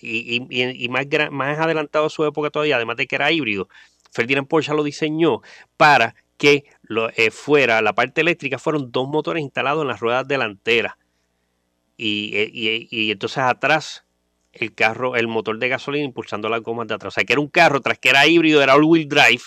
y, 0.00 0.88
más, 0.90 1.06
más 1.30 1.58
adelantado 1.58 2.06
a 2.06 2.10
su 2.10 2.24
época 2.24 2.50
todavía, 2.50 2.76
además 2.76 2.96
de 2.96 3.06
que 3.06 3.14
era 3.14 3.30
híbrido, 3.30 3.68
Ferdinand 4.10 4.48
Porsche 4.48 4.74
lo 4.74 4.82
diseñó 4.82 5.40
para 5.76 6.14
que 6.36 6.64
eh, 7.16 7.30
fuera, 7.30 7.82
la 7.82 7.94
parte 7.94 8.20
eléctrica, 8.20 8.58
fueron 8.58 8.90
dos 8.90 9.08
motores 9.08 9.42
instalados 9.42 9.82
en 9.82 9.88
las 9.88 10.00
ruedas 10.00 10.26
delanteras. 10.26 10.94
Y, 11.96 12.32
y, 12.52 12.88
y, 12.90 13.10
entonces 13.10 13.38
atrás 13.38 14.04
el 14.64 14.74
carro, 14.74 15.16
el 15.16 15.28
motor 15.28 15.58
de 15.58 15.68
gasolina 15.68 16.04
impulsando 16.04 16.48
las 16.48 16.62
gomas 16.62 16.88
de 16.88 16.94
atrás. 16.94 17.12
O 17.12 17.14
sea, 17.14 17.24
que 17.24 17.32
era 17.32 17.40
un 17.40 17.48
carro, 17.48 17.80
tras 17.80 17.98
que 17.98 18.10
era 18.10 18.26
híbrido, 18.26 18.62
era 18.62 18.74
all-wheel 18.74 19.08
drive. 19.08 19.42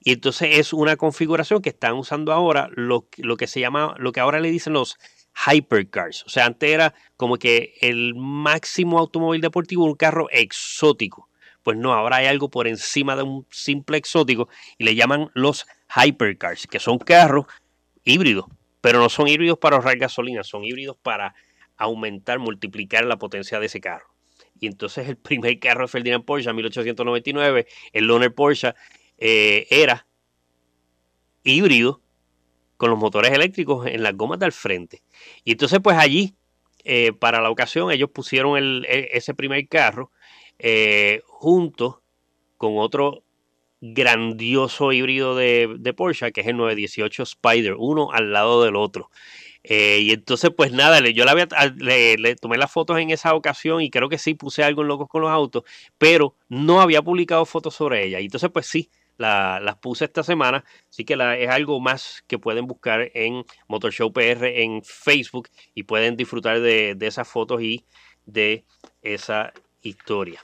Y 0.00 0.12
entonces 0.12 0.58
es 0.58 0.72
una 0.72 0.96
configuración 0.96 1.60
que 1.60 1.70
están 1.70 1.94
usando 1.94 2.32
ahora 2.32 2.70
lo, 2.74 3.08
lo, 3.16 3.36
que 3.36 3.46
se 3.46 3.60
llama, 3.60 3.94
lo 3.98 4.12
que 4.12 4.20
ahora 4.20 4.40
le 4.40 4.50
dicen 4.50 4.72
los 4.72 4.96
hypercars. 5.46 6.24
O 6.24 6.28
sea, 6.28 6.46
antes 6.46 6.70
era 6.70 6.94
como 7.16 7.36
que 7.36 7.74
el 7.80 8.14
máximo 8.14 8.98
automóvil 8.98 9.40
deportivo, 9.40 9.84
un 9.84 9.96
carro 9.96 10.28
exótico. 10.30 11.28
Pues 11.62 11.76
no, 11.76 11.92
ahora 11.92 12.16
hay 12.16 12.26
algo 12.26 12.48
por 12.48 12.66
encima 12.66 13.16
de 13.16 13.24
un 13.24 13.46
simple 13.50 13.98
exótico 13.98 14.48
y 14.78 14.84
le 14.84 14.94
llaman 14.94 15.30
los 15.34 15.66
hypercars, 15.94 16.66
que 16.66 16.78
son 16.78 16.98
carros 16.98 17.46
híbridos, 18.04 18.46
pero 18.80 19.00
no 19.00 19.08
son 19.08 19.28
híbridos 19.28 19.58
para 19.58 19.76
ahorrar 19.76 19.98
gasolina, 19.98 20.42
son 20.44 20.64
híbridos 20.64 20.96
para 20.96 21.34
aumentar, 21.76 22.38
multiplicar 22.38 23.04
la 23.04 23.18
potencia 23.18 23.60
de 23.60 23.66
ese 23.66 23.80
carro. 23.80 24.06
Y 24.60 24.66
entonces 24.66 25.08
el 25.08 25.16
primer 25.18 25.58
carro 25.58 25.82
de 25.82 25.88
Ferdinand 25.88 26.24
Porsche, 26.24 26.52
1899, 26.52 27.66
el 27.92 28.04
Loner 28.06 28.34
Porsche, 28.34 28.74
eh, 29.18 29.66
era 29.70 30.06
híbrido 31.42 32.00
con 32.76 32.90
los 32.90 32.98
motores 32.98 33.32
eléctricos 33.32 33.86
en 33.86 34.02
las 34.02 34.16
gomas 34.16 34.38
del 34.38 34.52
frente. 34.52 35.02
Y 35.44 35.52
entonces 35.52 35.80
pues 35.82 35.96
allí, 35.98 36.36
eh, 36.84 37.12
para 37.12 37.40
la 37.40 37.50
ocasión, 37.50 37.90
ellos 37.90 38.10
pusieron 38.10 38.56
el, 38.56 38.86
ese 38.88 39.34
primer 39.34 39.66
carro 39.68 40.12
eh, 40.58 41.22
junto 41.26 42.02
con 42.56 42.78
otro 42.78 43.24
grandioso 43.80 44.92
híbrido 44.92 45.36
de, 45.36 45.76
de, 45.78 45.92
Porsche, 45.92 46.32
que 46.32 46.40
es 46.40 46.46
el 46.48 46.56
918 46.56 47.22
Spider, 47.22 47.74
uno 47.78 48.10
al 48.12 48.32
lado 48.32 48.64
del 48.64 48.76
otro. 48.76 49.10
Eh, 49.70 50.00
y 50.00 50.12
entonces, 50.12 50.50
pues 50.56 50.72
nada, 50.72 50.98
yo 51.10 51.26
la 51.26 51.32
había, 51.32 51.46
le, 51.76 52.36
tomé 52.36 52.56
las 52.56 52.72
fotos 52.72 52.98
en 52.98 53.10
esa 53.10 53.34
ocasión 53.34 53.82
y 53.82 53.90
creo 53.90 54.08
que 54.08 54.16
sí 54.16 54.32
puse 54.32 54.64
algo 54.64 54.80
en 54.80 54.88
Locos 54.88 55.08
con 55.10 55.20
los 55.20 55.30
Autos, 55.30 55.64
pero 55.98 56.34
no 56.48 56.80
había 56.80 57.02
publicado 57.02 57.44
fotos 57.44 57.74
sobre 57.74 58.06
ella. 58.06 58.18
Y 58.18 58.24
entonces, 58.24 58.48
pues 58.50 58.66
sí, 58.66 58.90
las 59.18 59.76
puse 59.76 60.06
esta 60.06 60.22
semana. 60.22 60.64
Así 60.88 61.04
que 61.04 61.14
es 61.38 61.50
algo 61.50 61.80
más 61.80 62.24
que 62.26 62.38
pueden 62.38 62.66
buscar 62.66 63.10
en 63.12 63.44
Motorshow 63.68 64.10
PR 64.10 64.62
en 64.62 64.82
Facebook 64.82 65.50
y 65.74 65.82
pueden 65.82 66.16
disfrutar 66.16 66.60
de, 66.60 66.94
de 66.94 67.06
esas 67.06 67.28
fotos 67.28 67.60
y 67.60 67.84
de 68.24 68.64
esa 69.02 69.52
historia. 69.82 70.42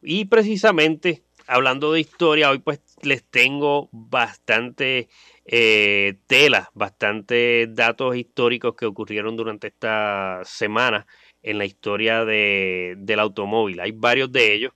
Y 0.00 0.24
precisamente 0.26 1.25
hablando 1.46 1.92
de 1.92 2.00
historia, 2.00 2.50
hoy 2.50 2.58
pues 2.58 2.80
les 3.02 3.24
tengo 3.24 3.88
bastante 3.92 5.08
eh, 5.44 6.18
tela, 6.26 6.70
bastante 6.74 7.66
datos 7.68 8.16
históricos 8.16 8.74
que 8.74 8.86
ocurrieron 8.86 9.36
durante 9.36 9.68
esta 9.68 10.40
semana 10.44 11.06
en 11.42 11.58
la 11.58 11.64
historia 11.64 12.24
de, 12.24 12.94
del 12.98 13.20
automóvil. 13.20 13.80
Hay 13.80 13.92
varios 13.92 14.32
de 14.32 14.52
ellos 14.54 14.72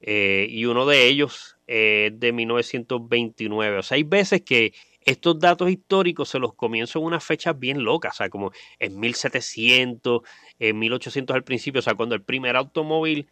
eh, 0.00 0.46
y 0.48 0.64
uno 0.66 0.86
de 0.86 1.06
ellos 1.06 1.56
es 1.66 2.18
de 2.18 2.32
1929. 2.32 3.78
O 3.78 3.82
sea, 3.82 3.96
hay 3.96 4.04
veces 4.04 4.42
que 4.42 4.72
estos 5.04 5.38
datos 5.38 5.70
históricos 5.70 6.28
se 6.28 6.38
los 6.38 6.54
comienzo 6.54 6.98
en 6.98 7.06
unas 7.06 7.24
fechas 7.24 7.58
bien 7.58 7.82
locas, 7.82 8.14
o 8.14 8.16
sea, 8.18 8.30
como 8.30 8.52
en 8.78 9.00
1700, 9.00 10.22
en 10.60 10.78
1800 10.78 11.34
al 11.34 11.42
principio, 11.42 11.80
o 11.80 11.82
sea, 11.82 11.94
cuando 11.94 12.14
el 12.14 12.22
primer 12.22 12.56
automóvil 12.56 13.28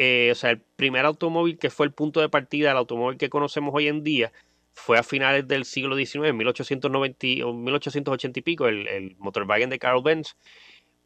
eh, 0.00 0.30
o 0.30 0.34
sea, 0.36 0.50
el 0.50 0.60
primer 0.60 1.04
automóvil 1.04 1.58
que 1.58 1.70
fue 1.70 1.84
el 1.84 1.92
punto 1.92 2.20
de 2.20 2.28
partida 2.28 2.68
del 2.68 2.76
automóvil 2.76 3.18
que 3.18 3.28
conocemos 3.28 3.74
hoy 3.74 3.88
en 3.88 4.04
día 4.04 4.32
fue 4.72 4.96
a 4.96 5.02
finales 5.02 5.48
del 5.48 5.64
siglo 5.64 5.96
XIX, 5.96 6.32
1890 6.34 7.44
o 7.44 7.52
1880 7.52 8.38
y 8.38 8.42
pico, 8.42 8.68
el, 8.68 8.86
el 8.86 9.16
Motorwagen 9.18 9.70
de 9.70 9.80
Carl 9.80 10.00
Benz. 10.00 10.36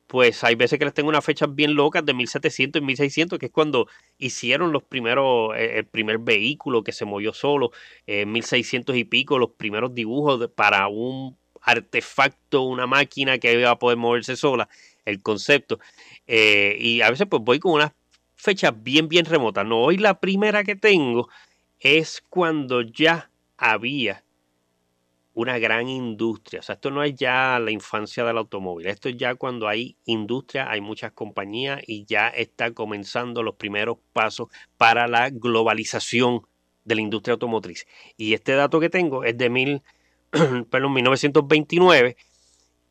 Pues 0.09 0.45
hay 0.45 0.57
veces 0.57 0.79
que 0.79 0.85
les 0.85 0.93
tengo 0.93 1.09
unas 1.09 1.25
fechas 1.25 1.55
bien 1.55 1.75
locas 1.75 2.05
de 2.05 2.13
1700 2.13 2.83
y 2.83 2.85
1600, 2.85 3.39
que 3.39 3.47
es 3.47 3.53
cuando 3.53 3.89
hicieron 4.19 4.73
los 4.73 4.83
primeros, 4.83 5.57
eh, 5.57 5.79
el 5.79 5.87
primer 5.87 6.19
vehículo 6.19 6.85
que 6.85 6.93
se 6.93 7.07
movió 7.07 7.33
solo, 7.33 7.71
en 8.07 8.31
1600 8.31 8.95
y 8.95 9.05
pico, 9.05 9.39
los 9.39 9.53
primeros 9.53 9.95
dibujos 9.95 10.51
para 10.55 10.87
un 10.89 11.39
artefacto, 11.63 12.63
una 12.63 12.87
máquina 12.87 13.39
que 13.39 13.55
iba 13.55 13.71
a 13.71 13.79
poder 13.79 13.97
moverse 13.97 14.37
sola, 14.37 14.69
el 15.07 15.23
concepto. 15.23 15.81
Eh, 16.27 16.77
y 16.79 17.01
a 17.01 17.11
veces 17.11 17.27
pues 17.31 17.43
voy 17.43 17.59
con 17.59 17.73
unas 17.73 17.93
fecha 18.43 18.73
bien, 18.73 19.09
bien 19.09 19.25
remota. 19.25 19.63
No, 19.63 19.81
hoy 19.83 19.99
la 19.99 20.19
primera 20.19 20.65
que 20.65 20.75
tengo 20.75 21.29
es 21.79 22.23
cuando 22.29 22.83
ya 22.83 23.31
había 23.57 24.25
una 25.33 25.59
gran 25.59 25.89
industria. 25.89 26.59
O 26.59 26.63
sea, 26.63 26.75
esto 26.75 26.91
no 26.91 27.05
es 27.05 27.15
ya 27.15 27.61
la 27.61 27.71
infancia 27.71 28.25
del 28.25 28.37
automóvil. 28.37 28.89
Esto 28.89 29.09
es 29.09 29.17
ya 29.17 29.37
cuando 29.37 29.69
hay 29.69 29.97
industria, 30.07 30.69
hay 30.69 30.81
muchas 30.81 31.13
compañías 31.13 31.81
y 31.87 32.05
ya 32.05 32.29
está 32.29 32.73
comenzando 32.73 33.45
los 33.45 33.55
primeros 33.55 33.99
pasos 34.13 34.49
para 34.77 35.07
la 35.07 35.31
globalización 35.31 36.43
de 36.85 36.97
la 36.97 37.01
industria 37.01 37.35
automotriz. 37.35 37.87
Y 38.17 38.35
este 38.35 38.53
dato 38.55 38.81
que 38.81 38.91
tengo 38.91 39.23
es 39.23 39.39
de 39.39 39.51
mil, 39.51 39.83
perdón, 40.69 40.95
1929 40.95 42.17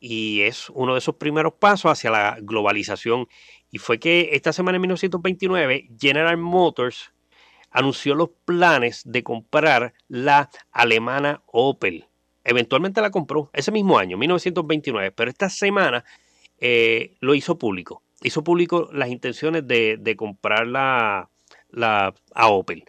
y 0.04 0.40
es 0.42 0.68
uno 0.70 0.94
de 0.94 0.98
esos 0.98 1.14
primeros 1.14 1.52
pasos 1.54 1.92
hacia 1.92 2.10
la 2.10 2.36
globalización 2.42 3.28
y 3.70 3.78
fue 3.78 4.00
que 4.00 4.30
esta 4.32 4.52
semana 4.52 4.76
en 4.76 4.82
1929 4.82 5.90
General 5.96 6.36
Motors 6.36 7.12
anunció 7.70 8.16
los 8.16 8.30
planes 8.44 9.02
de 9.04 9.22
comprar 9.22 9.94
la 10.08 10.50
alemana 10.72 11.44
Opel. 11.46 12.06
Eventualmente 12.42 13.00
la 13.00 13.12
compró 13.12 13.48
ese 13.52 13.70
mismo 13.70 13.96
año, 13.96 14.18
1929, 14.18 15.12
pero 15.12 15.30
esta 15.30 15.48
semana 15.48 16.04
eh, 16.58 17.14
lo 17.20 17.36
hizo 17.36 17.56
público. 17.56 18.02
Hizo 18.24 18.42
público 18.42 18.88
las 18.92 19.08
intenciones 19.08 19.68
de, 19.68 20.14
comprar 20.16 20.66
la, 20.66 21.30
a 22.34 22.48
Opel. 22.48 22.84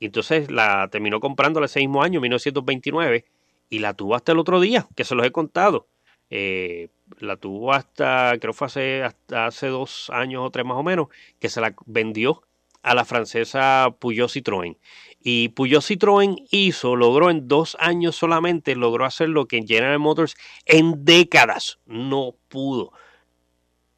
Y 0.00 0.06
entonces 0.06 0.50
la 0.50 0.88
terminó 0.90 1.20
comprando 1.20 1.62
ese 1.62 1.78
mismo 1.78 2.02
año, 2.02 2.20
1929, 2.20 3.24
y 3.70 3.78
la 3.78 3.94
tuvo 3.94 4.16
hasta 4.16 4.32
el 4.32 4.40
otro 4.40 4.60
día, 4.60 4.88
que 4.96 5.04
se 5.04 5.14
los 5.14 5.24
he 5.24 5.30
contado. 5.30 5.86
Eh, 6.30 6.88
la 7.20 7.36
tuvo 7.36 7.72
hasta, 7.72 8.36
creo 8.40 8.52
fue 8.52 8.66
hace, 8.66 9.02
hasta 9.02 9.46
hace 9.46 9.68
dos 9.68 10.10
años 10.10 10.42
o 10.44 10.50
tres 10.50 10.66
más 10.66 10.76
o 10.76 10.82
menos, 10.82 11.08
que 11.38 11.48
se 11.48 11.60
la 11.60 11.74
vendió 11.86 12.42
a 12.82 12.94
la 12.94 13.04
francesa 13.04 13.94
Peugeot 13.98 14.30
Citroën. 14.30 14.76
Y 15.20 15.48
Peugeot 15.50 15.82
Citroën 15.82 16.46
hizo, 16.50 16.96
logró 16.96 17.30
en 17.30 17.48
dos 17.48 17.76
años 17.80 18.16
solamente, 18.16 18.76
logró 18.76 19.04
hacer 19.04 19.28
lo 19.28 19.46
que 19.46 19.58
en 19.58 19.66
General 19.66 19.98
Motors 19.98 20.36
en 20.64 21.04
décadas 21.04 21.78
no 21.86 22.34
pudo 22.48 22.92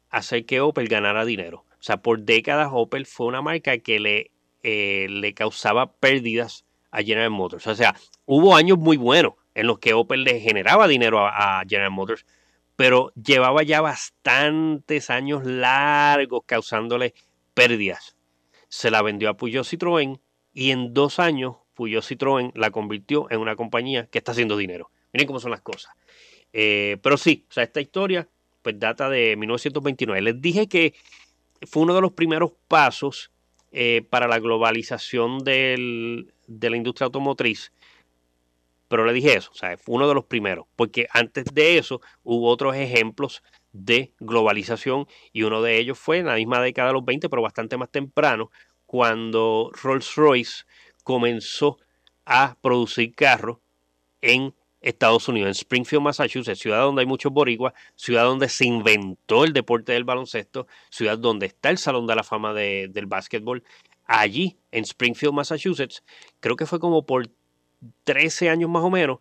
hacer 0.09 0.45
que 0.45 0.61
Opel 0.61 0.87
ganara 0.87 1.25
dinero. 1.25 1.65
O 1.79 1.83
sea, 1.83 1.97
por 1.97 2.21
décadas 2.21 2.69
Opel 2.71 3.05
fue 3.05 3.27
una 3.27 3.41
marca 3.41 3.77
que 3.77 3.99
le, 3.99 4.31
eh, 4.63 5.07
le 5.09 5.33
causaba 5.33 5.93
pérdidas 5.93 6.65
a 6.91 7.01
General 7.01 7.29
Motors. 7.29 7.67
O 7.67 7.75
sea, 7.75 7.95
hubo 8.25 8.55
años 8.55 8.77
muy 8.77 8.97
buenos 8.97 9.33
en 9.53 9.67
los 9.67 9.79
que 9.79 9.93
Opel 9.93 10.23
le 10.23 10.39
generaba 10.39 10.87
dinero 10.87 11.25
a, 11.25 11.63
General 11.67 11.91
Motors, 11.91 12.25
pero 12.75 13.11
llevaba 13.13 13.63
ya 13.63 13.81
bastantes 13.81 15.09
años 15.09 15.45
largos 15.45 16.43
causándole 16.45 17.13
pérdidas. 17.53 18.15
Se 18.69 18.89
la 18.89 19.01
vendió 19.01 19.29
a 19.29 19.37
Peugeot 19.37 19.65
Citroën 19.65 20.19
y 20.53 20.71
en 20.71 20.93
dos 20.93 21.19
años 21.19 21.57
Peugeot 21.75 22.03
Citroën 22.03 22.51
la 22.55 22.71
convirtió 22.71 23.29
en 23.29 23.39
una 23.39 23.55
compañía 23.55 24.07
que 24.07 24.17
está 24.17 24.31
haciendo 24.31 24.57
dinero. 24.57 24.89
Miren 25.13 25.27
cómo 25.27 25.39
son 25.39 25.51
las 25.51 25.61
cosas. 25.61 25.93
Eh, 26.53 26.97
pero 27.01 27.17
sí, 27.17 27.45
o 27.49 27.53
sea, 27.53 27.63
esta 27.63 27.81
historia 27.81 28.27
pues 28.61 28.79
data 28.79 29.09
de 29.09 29.35
1929. 29.35 30.21
Les 30.21 30.41
dije 30.41 30.67
que 30.67 30.93
fue 31.67 31.83
uno 31.83 31.95
de 31.95 32.01
los 32.01 32.13
primeros 32.13 32.51
pasos 32.67 33.31
eh, 33.71 34.05
para 34.09 34.27
la 34.27 34.39
globalización 34.39 35.39
de 35.39 36.25
la 36.47 36.77
industria 36.77 37.05
automotriz 37.05 37.71
pero 38.91 39.05
le 39.05 39.13
dije 39.13 39.37
eso, 39.37 39.51
o 39.53 39.55
sea, 39.55 39.77
fue 39.77 39.95
uno 39.95 40.05
de 40.05 40.13
los 40.13 40.25
primeros, 40.25 40.65
porque 40.75 41.07
antes 41.13 41.45
de 41.45 41.77
eso 41.77 42.01
hubo 42.23 42.49
otros 42.49 42.75
ejemplos 42.75 43.41
de 43.71 44.13
globalización 44.19 45.07
y 45.31 45.43
uno 45.43 45.61
de 45.61 45.77
ellos 45.77 45.97
fue 45.97 46.17
en 46.17 46.25
la 46.25 46.35
misma 46.35 46.59
década 46.59 46.89
de 46.89 46.95
los 46.95 47.05
20, 47.05 47.29
pero 47.29 47.41
bastante 47.41 47.77
más 47.77 47.89
temprano, 47.89 48.51
cuando 48.85 49.71
Rolls-Royce 49.81 50.65
comenzó 51.05 51.77
a 52.25 52.57
producir 52.59 53.15
carros 53.15 53.59
en 54.19 54.53
Estados 54.81 55.29
Unidos, 55.29 55.47
en 55.47 55.51
Springfield, 55.51 56.03
Massachusetts, 56.03 56.59
ciudad 56.59 56.81
donde 56.81 57.03
hay 57.03 57.07
muchos 57.07 57.31
boricuas, 57.31 57.73
ciudad 57.95 58.25
donde 58.25 58.49
se 58.49 58.65
inventó 58.65 59.45
el 59.45 59.53
deporte 59.53 59.93
del 59.93 60.03
baloncesto, 60.03 60.67
ciudad 60.89 61.17
donde 61.17 61.45
está 61.45 61.69
el 61.69 61.77
Salón 61.77 62.07
de 62.07 62.15
la 62.15 62.23
Fama 62.23 62.53
del 62.53 63.05
básquetbol. 63.05 63.63
Allí, 64.03 64.57
en 64.69 64.83
Springfield, 64.83 65.33
Massachusetts, 65.33 66.03
creo 66.41 66.57
que 66.57 66.65
fue 66.65 66.81
como 66.81 67.05
por 67.05 67.29
13 68.03 68.49
años 68.49 68.69
más 68.69 68.83
o 68.83 68.89
menos, 68.89 69.19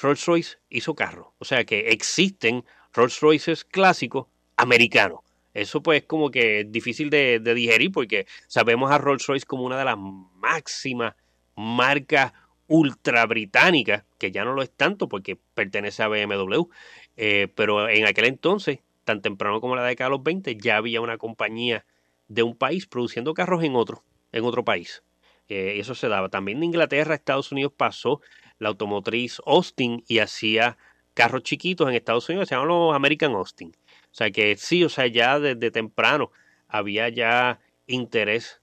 Rolls 0.00 0.24
Royce 0.26 0.58
hizo 0.68 0.94
carro. 0.94 1.34
O 1.38 1.44
sea 1.44 1.64
que 1.64 1.90
existen 1.90 2.64
Rolls 2.92 3.20
Royces 3.20 3.64
clásicos 3.64 4.26
americanos. 4.56 5.20
Eso 5.54 5.82
pues 5.82 6.02
como 6.04 6.30
que 6.30 6.60
es 6.60 6.72
difícil 6.72 7.08
de, 7.08 7.40
digerir 7.40 7.90
porque 7.90 8.26
sabemos 8.46 8.90
a 8.90 8.98
Rolls 8.98 9.26
Royce 9.26 9.46
como 9.46 9.64
una 9.64 9.78
de 9.78 9.86
las 9.86 9.96
máximas 9.96 11.14
marcas 11.54 12.32
ultra 12.68 13.24
británicas, 13.24 14.04
que 14.18 14.30
ya 14.30 14.44
no 14.44 14.52
lo 14.52 14.62
es 14.62 14.70
tanto 14.70 15.08
porque 15.08 15.38
pertenece 15.54 16.02
a 16.02 16.08
BMW, 16.08 16.68
eh, 17.16 17.48
pero 17.54 17.88
en 17.88 18.06
aquel 18.06 18.26
entonces, 18.26 18.80
tan 19.04 19.22
temprano 19.22 19.60
como 19.62 19.76
la 19.76 19.84
década 19.84 20.10
de 20.10 20.16
los 20.16 20.22
20, 20.22 20.56
ya 20.56 20.76
había 20.76 21.00
una 21.00 21.16
compañía 21.16 21.86
de 22.28 22.42
un 22.42 22.56
país 22.56 22.86
produciendo 22.86 23.32
carros 23.32 23.62
en 23.64 23.76
otro, 23.76 24.02
en 24.32 24.44
otro 24.44 24.64
país. 24.64 25.02
Eso 25.48 25.94
se 25.94 26.08
daba. 26.08 26.28
También 26.28 26.60
de 26.60 26.66
Inglaterra 26.66 27.14
Estados 27.14 27.52
Unidos 27.52 27.72
pasó 27.76 28.20
la 28.58 28.68
automotriz 28.68 29.40
Austin 29.46 30.02
y 30.08 30.18
hacía 30.18 30.76
carros 31.14 31.42
chiquitos 31.42 31.88
en 31.88 31.94
Estados 31.94 32.28
Unidos, 32.28 32.48
se 32.48 32.54
llaman 32.54 32.68
los 32.68 32.94
American 32.94 33.32
Austin. 33.32 33.72
O 33.88 34.14
sea 34.14 34.30
que 34.30 34.56
sí, 34.56 34.84
o 34.84 34.88
sea, 34.88 35.06
ya 35.06 35.38
desde 35.40 35.70
temprano 35.70 36.30
había 36.68 37.08
ya 37.08 37.60
interés 37.86 38.60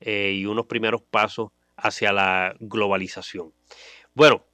eh, 0.00 0.32
y 0.36 0.46
unos 0.46 0.66
primeros 0.66 1.02
pasos 1.02 1.50
hacia 1.76 2.12
la 2.12 2.54
globalización. 2.60 3.52
Bueno, 4.14 4.44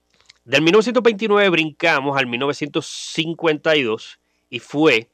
del 0.44 0.62
1929 0.62 1.48
brincamos 1.50 2.16
al 2.16 2.26
1952 2.26 4.20
y 4.50 4.58
fue 4.58 5.08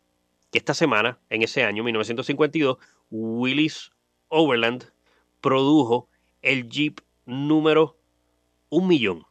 que 0.50 0.58
esta 0.58 0.74
semana, 0.74 1.18
en 1.30 1.42
ese 1.42 1.64
año, 1.64 1.84
1952, 1.84 2.78
Willis 3.10 3.90
Overland 4.28 4.90
produjo 5.40 6.08
el 6.42 6.68
Jeep 6.68 7.01
número 7.27 7.96
un 8.70 8.88
millón. 8.88 9.27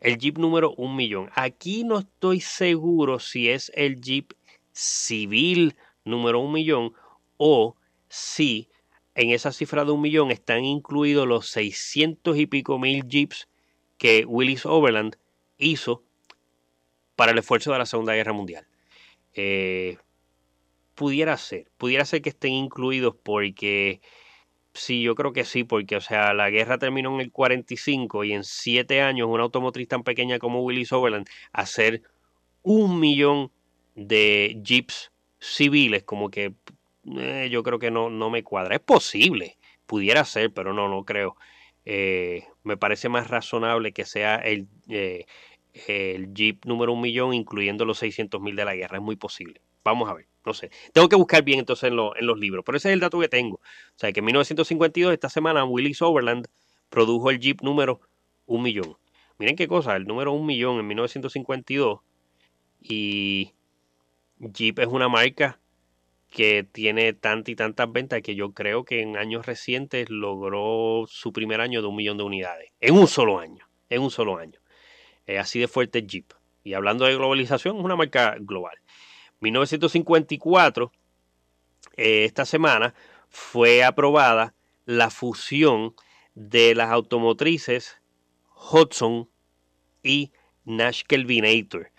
El 0.00 0.18
Jeep 0.18 0.38
número 0.38 0.72
un 0.76 0.96
millón. 0.96 1.30
Aquí 1.34 1.84
no 1.84 1.98
estoy 1.98 2.40
seguro 2.40 3.18
si 3.18 3.48
es 3.48 3.72
el 3.74 4.00
Jeep 4.00 4.32
civil 4.72 5.76
número 6.04 6.40
un 6.40 6.52
millón 6.52 6.92
o 7.36 7.76
si 8.08 8.68
en 9.14 9.30
esa 9.30 9.52
cifra 9.52 9.84
de 9.84 9.90
un 9.90 10.00
millón 10.00 10.30
están 10.30 10.64
incluidos 10.64 11.26
los 11.26 11.48
600 11.48 12.36
y 12.38 12.46
pico 12.46 12.78
mil 12.78 13.04
Jeeps 13.08 13.48
que 13.98 14.24
Willis 14.24 14.64
Overland 14.64 15.16
hizo 15.58 16.04
para 17.16 17.32
el 17.32 17.38
esfuerzo 17.38 17.72
de 17.72 17.78
la 17.78 17.86
Segunda 17.86 18.14
Guerra 18.14 18.32
Mundial. 18.32 18.66
Eh, 19.34 19.98
pudiera 20.94 21.36
ser, 21.36 21.68
pudiera 21.76 22.04
ser 22.04 22.22
que 22.22 22.28
estén 22.28 22.52
incluidos 22.52 23.16
porque 23.22 24.00
Sí, 24.78 25.02
yo 25.02 25.16
creo 25.16 25.32
que 25.32 25.44
sí, 25.44 25.64
porque, 25.64 25.96
o 25.96 26.00
sea, 26.00 26.32
la 26.34 26.50
guerra 26.50 26.78
terminó 26.78 27.12
en 27.14 27.20
el 27.20 27.32
45 27.32 28.22
y 28.22 28.32
en 28.32 28.44
siete 28.44 29.02
años 29.02 29.26
una 29.28 29.42
automotriz 29.42 29.88
tan 29.88 30.04
pequeña 30.04 30.38
como 30.38 30.62
Willis 30.62 30.92
Overland 30.92 31.26
hacer 31.52 32.02
un 32.62 33.00
millón 33.00 33.52
de 33.96 34.60
jeeps 34.64 35.12
civiles, 35.40 36.04
como 36.04 36.30
que 36.30 36.54
eh, 37.18 37.48
yo 37.50 37.62
creo 37.64 37.78
que 37.80 37.90
no, 37.90 38.10
no 38.10 38.30
me 38.30 38.44
cuadra. 38.44 38.76
Es 38.76 38.80
posible, 38.82 39.58
pudiera 39.86 40.24
ser, 40.24 40.52
pero 40.52 40.72
no, 40.72 40.88
no 40.88 41.04
creo. 41.04 41.36
Eh, 41.84 42.44
me 42.64 42.76
parece 42.76 43.08
más 43.08 43.28
razonable 43.28 43.92
que 43.92 44.04
sea 44.04 44.36
el, 44.36 44.68
eh, 44.88 45.26
el 45.88 46.32
jeep 46.34 46.64
número 46.66 46.92
un 46.92 47.00
millón, 47.00 47.34
incluyendo 47.34 47.84
los 47.84 47.98
600 47.98 48.40
mil 48.40 48.56
de 48.56 48.64
la 48.64 48.76
guerra. 48.76 48.98
Es 48.98 49.02
muy 49.02 49.16
posible. 49.16 49.60
Vamos 49.84 50.08
a 50.10 50.14
ver. 50.14 50.28
No 50.48 50.54
sé. 50.54 50.70
Tengo 50.94 51.10
que 51.10 51.16
buscar 51.16 51.44
bien 51.44 51.58
entonces 51.58 51.90
en, 51.90 51.96
los 51.96 52.38
libros. 52.38 52.64
Pero 52.64 52.78
ese 52.78 52.88
es 52.88 52.94
el 52.94 53.00
dato 53.00 53.20
que 53.20 53.28
tengo. 53.28 53.56
O 53.56 53.96
sea, 53.96 54.10
que 54.12 54.20
en 54.20 54.24
1952, 54.24 55.12
esta 55.12 55.28
semana, 55.28 55.62
Willis 55.62 56.00
Overland 56.00 56.46
produjo 56.88 57.28
el 57.28 57.38
Jeep 57.38 57.60
número 57.60 58.00
un 58.46 58.62
millón. 58.62 58.96
Miren 59.36 59.56
qué 59.56 59.68
cosa, 59.68 59.94
el 59.94 60.06
número 60.06 60.32
un 60.32 60.46
millón 60.46 60.78
en 60.80 60.86
1952. 60.86 62.00
Y 62.80 63.52
Jeep 64.38 64.78
es 64.78 64.86
una 64.86 65.10
marca 65.10 65.60
que 66.30 66.64
tiene 66.64 67.12
tantas 67.12 67.52
y 67.52 67.56
tantas 67.56 67.92
ventas 67.92 68.22
que 68.22 68.34
yo 68.34 68.54
creo 68.54 68.86
que 68.86 69.02
en 69.02 69.18
años 69.18 69.44
recientes 69.44 70.08
logró 70.08 71.04
su 71.08 71.30
primer 71.34 71.60
año 71.60 71.82
de 71.82 71.88
un 71.88 71.96
millón 71.96 72.16
de 72.16 72.24
unidades. 72.24 72.72
En 72.80 72.94
un 72.94 73.06
solo 73.06 73.38
año. 73.38 73.68
En 73.90 74.00
un 74.00 74.10
solo 74.10 74.38
año. 74.38 74.58
así 75.38 75.58
de 75.58 75.68
fuerte 75.68 76.06
Jeep. 76.06 76.32
Y 76.64 76.72
hablando 76.72 77.04
de 77.04 77.16
globalización, 77.16 77.76
es 77.76 77.84
una 77.84 77.96
marca 77.96 78.36
global. 78.40 78.78
1954, 79.40 80.92
eh, 81.96 82.24
esta 82.24 82.44
semana, 82.44 82.94
fue 83.28 83.84
aprobada 83.84 84.54
la 84.84 85.10
fusión 85.10 85.94
de 86.34 86.74
las 86.74 86.90
automotrices 86.90 88.00
Hudson 88.72 89.28
y 90.02 90.32
Nash 90.64 91.02
Kelvinator, 91.06 91.90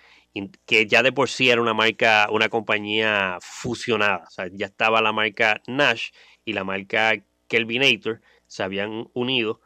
que 0.66 0.88
ya 0.88 1.04
de 1.04 1.12
por 1.12 1.30
sí 1.30 1.50
era 1.50 1.62
una 1.62 1.74
marca, 1.74 2.28
una 2.32 2.50
compañía 2.50 3.38
fusionada. 3.42 4.28
Ya 4.54 4.68
estaba 4.68 5.02
la 5.02 5.12
marca 5.12 5.62
Nash 5.68 6.10
y 6.46 6.54
la 6.54 6.64
marca 6.64 7.14
Kelvinator, 7.48 8.22
se 8.48 8.64
habían 8.64 9.10
unido, 9.14 9.62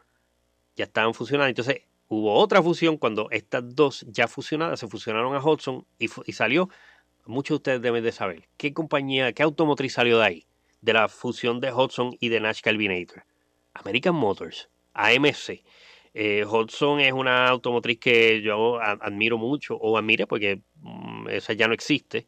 ya 0.76 0.84
estaban 0.84 1.14
fusionadas. 1.14 1.50
Entonces 1.50 1.82
hubo 2.08 2.34
otra 2.34 2.62
fusión 2.62 2.96
cuando 2.96 3.28
estas 3.30 3.62
dos 3.74 4.04
ya 4.08 4.28
fusionadas 4.28 4.80
se 4.80 4.88
fusionaron 4.88 5.34
a 5.34 5.44
Hudson 5.44 5.86
y 5.98 6.08
salió 6.32 6.68
muchos 7.26 7.56
de 7.56 7.56
ustedes 7.56 7.82
deben 7.82 8.04
de 8.04 8.12
saber, 8.12 8.48
¿qué 8.56 8.72
compañía, 8.72 9.32
qué 9.32 9.42
automotriz 9.42 9.94
salió 9.94 10.18
de 10.18 10.24
ahí? 10.24 10.46
De 10.80 10.92
la 10.92 11.08
fusión 11.08 11.60
de 11.60 11.72
Hudson 11.72 12.16
y 12.20 12.28
de 12.28 12.40
Nash 12.40 12.60
Calvinator. 12.60 13.24
American 13.74 14.14
Motors, 14.14 14.68
AMC. 14.94 15.64
Eh, 16.16 16.44
Hudson 16.44 17.00
es 17.00 17.12
una 17.12 17.48
automotriz 17.48 17.98
que 17.98 18.40
yo 18.40 18.80
admiro 18.80 19.36
mucho, 19.36 19.76
o 19.76 19.98
admire 19.98 20.26
porque 20.26 20.60
mm, 20.76 21.28
esa 21.28 21.54
ya 21.54 21.66
no 21.66 21.74
existe, 21.74 22.26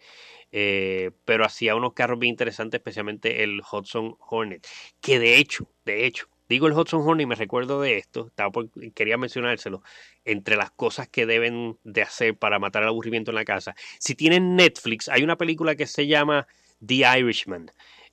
eh, 0.50 1.12
pero 1.24 1.44
hacía 1.44 1.76
unos 1.76 1.92
carros 1.92 2.18
bien 2.18 2.30
interesantes, 2.30 2.78
especialmente 2.78 3.44
el 3.44 3.60
Hudson 3.60 4.16
Hornet, 4.18 4.66
que 5.00 5.18
de 5.20 5.36
hecho, 5.36 5.68
de 5.84 6.06
hecho, 6.06 6.26
Digo 6.48 6.66
el 6.66 6.72
Hudson 6.74 7.02
Horn 7.02 7.20
y 7.20 7.26
me 7.26 7.34
recuerdo 7.34 7.80
de 7.80 7.98
esto, 7.98 8.28
estaba 8.28 8.50
quería 8.94 9.16
mencionárselo, 9.16 9.82
entre 10.24 10.56
las 10.56 10.70
cosas 10.70 11.08
que 11.08 11.26
deben 11.26 11.78
de 11.82 12.02
hacer 12.02 12.36
para 12.36 12.58
matar 12.58 12.82
el 12.82 12.88
aburrimiento 12.88 13.32
en 13.32 13.36
la 13.36 13.44
casa. 13.44 13.74
Si 13.98 14.14
tienen 14.14 14.54
Netflix, 14.54 15.08
hay 15.08 15.22
una 15.22 15.36
película 15.36 15.74
que 15.74 15.86
se 15.86 16.06
llama 16.06 16.46
The 16.84 17.18
Irishman. 17.18 17.70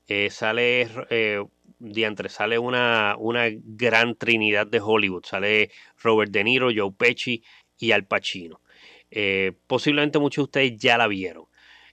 Eh, 0.08 0.30
sale 0.30 0.89
eh, 1.10 1.43
diantre, 1.80 2.30
sale 2.30 2.58
una, 2.58 3.15
una 3.17 3.46
gran 3.52 4.15
trinidad 4.15 4.67
de 4.67 4.82
Hollywood. 4.82 5.26
Sale 5.26 5.72
Robert 6.02 6.32
De 6.32 6.43
Niro, 6.43 6.69
Joe 6.76 6.91
Pesci 6.91 7.43
y 7.78 7.91
Al 7.91 8.06
Pacino. 8.06 8.62
Eh, 9.12 9.54
posiblemente 9.67 10.19
muchos 10.19 10.43
de 10.43 10.46
ustedes 10.46 10.78
ya 10.78 10.98
la 10.98 11.08
vieron. 11.08 11.46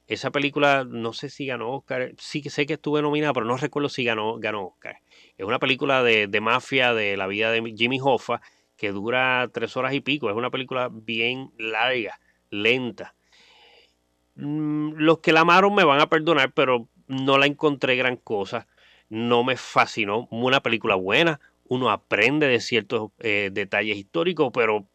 Esa 0.06 0.30
película, 0.30 0.84
no 0.84 1.12
sé 1.12 1.28
si 1.28 1.46
ganó 1.46 1.70
Oscar, 1.70 2.12
sí 2.18 2.42
que 2.42 2.50
sé 2.50 2.66
que 2.66 2.72
estuve 2.74 3.00
nominada, 3.02 3.32
pero 3.32 3.46
no 3.46 3.56
recuerdo 3.56 3.88
si 3.88 4.02
ganó, 4.02 4.38
ganó 4.38 4.66
Oscar. 4.68 4.98
Es 5.40 5.46
una 5.46 5.58
película 5.58 6.02
de, 6.02 6.40
mafia 6.40 6.94
de 6.94 7.16
la 7.16 7.26
vida 7.26 7.50
de 7.50 7.74
Jimmy 7.76 7.98
Hoffa 8.02 8.40
que 8.76 8.92
dura 8.92 9.48
tres 9.52 9.76
horas 9.76 9.94
y 9.94 10.00
pico. 10.00 10.30
Es 10.30 10.36
una 10.36 10.50
película 10.50 10.88
bien 10.90 11.50
larga, 11.58 12.18
lenta. 12.50 13.14
Mm, 14.36 14.92
los 14.96 15.18
que 15.18 15.32
la 15.32 15.40
amaron 15.40 15.74
me 15.74 15.84
van 15.84 16.00
a 16.00 16.08
perdonar, 16.08 16.52
pero 16.52 16.88
no 17.08 17.38
la 17.38 17.46
encontré 17.46 17.96
gran 17.96 18.16
cosa 18.16 18.66
no 19.10 19.44
me 19.44 19.56
fascinó. 19.56 20.28
Una 20.30 20.60
película 20.60 20.94
buena, 20.94 21.40
uno 21.68 21.90
aprende 21.90 22.46
de 22.46 22.60
ciertos 22.60 23.10
eh, 23.18 23.50
detalles 23.52 23.98
históricos, 23.98 24.50
pero 24.54 24.86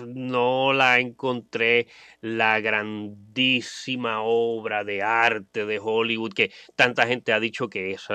no 0.00 0.72
la 0.72 0.98
encontré 1.00 1.86
la 2.20 2.60
grandísima 2.60 4.22
obra 4.22 4.84
de 4.84 5.02
arte 5.02 5.66
de 5.66 5.78
Hollywood 5.78 6.32
que 6.32 6.52
tanta 6.74 7.06
gente 7.06 7.32
ha 7.32 7.40
dicho 7.40 7.68
que 7.68 7.92
es. 7.92 8.08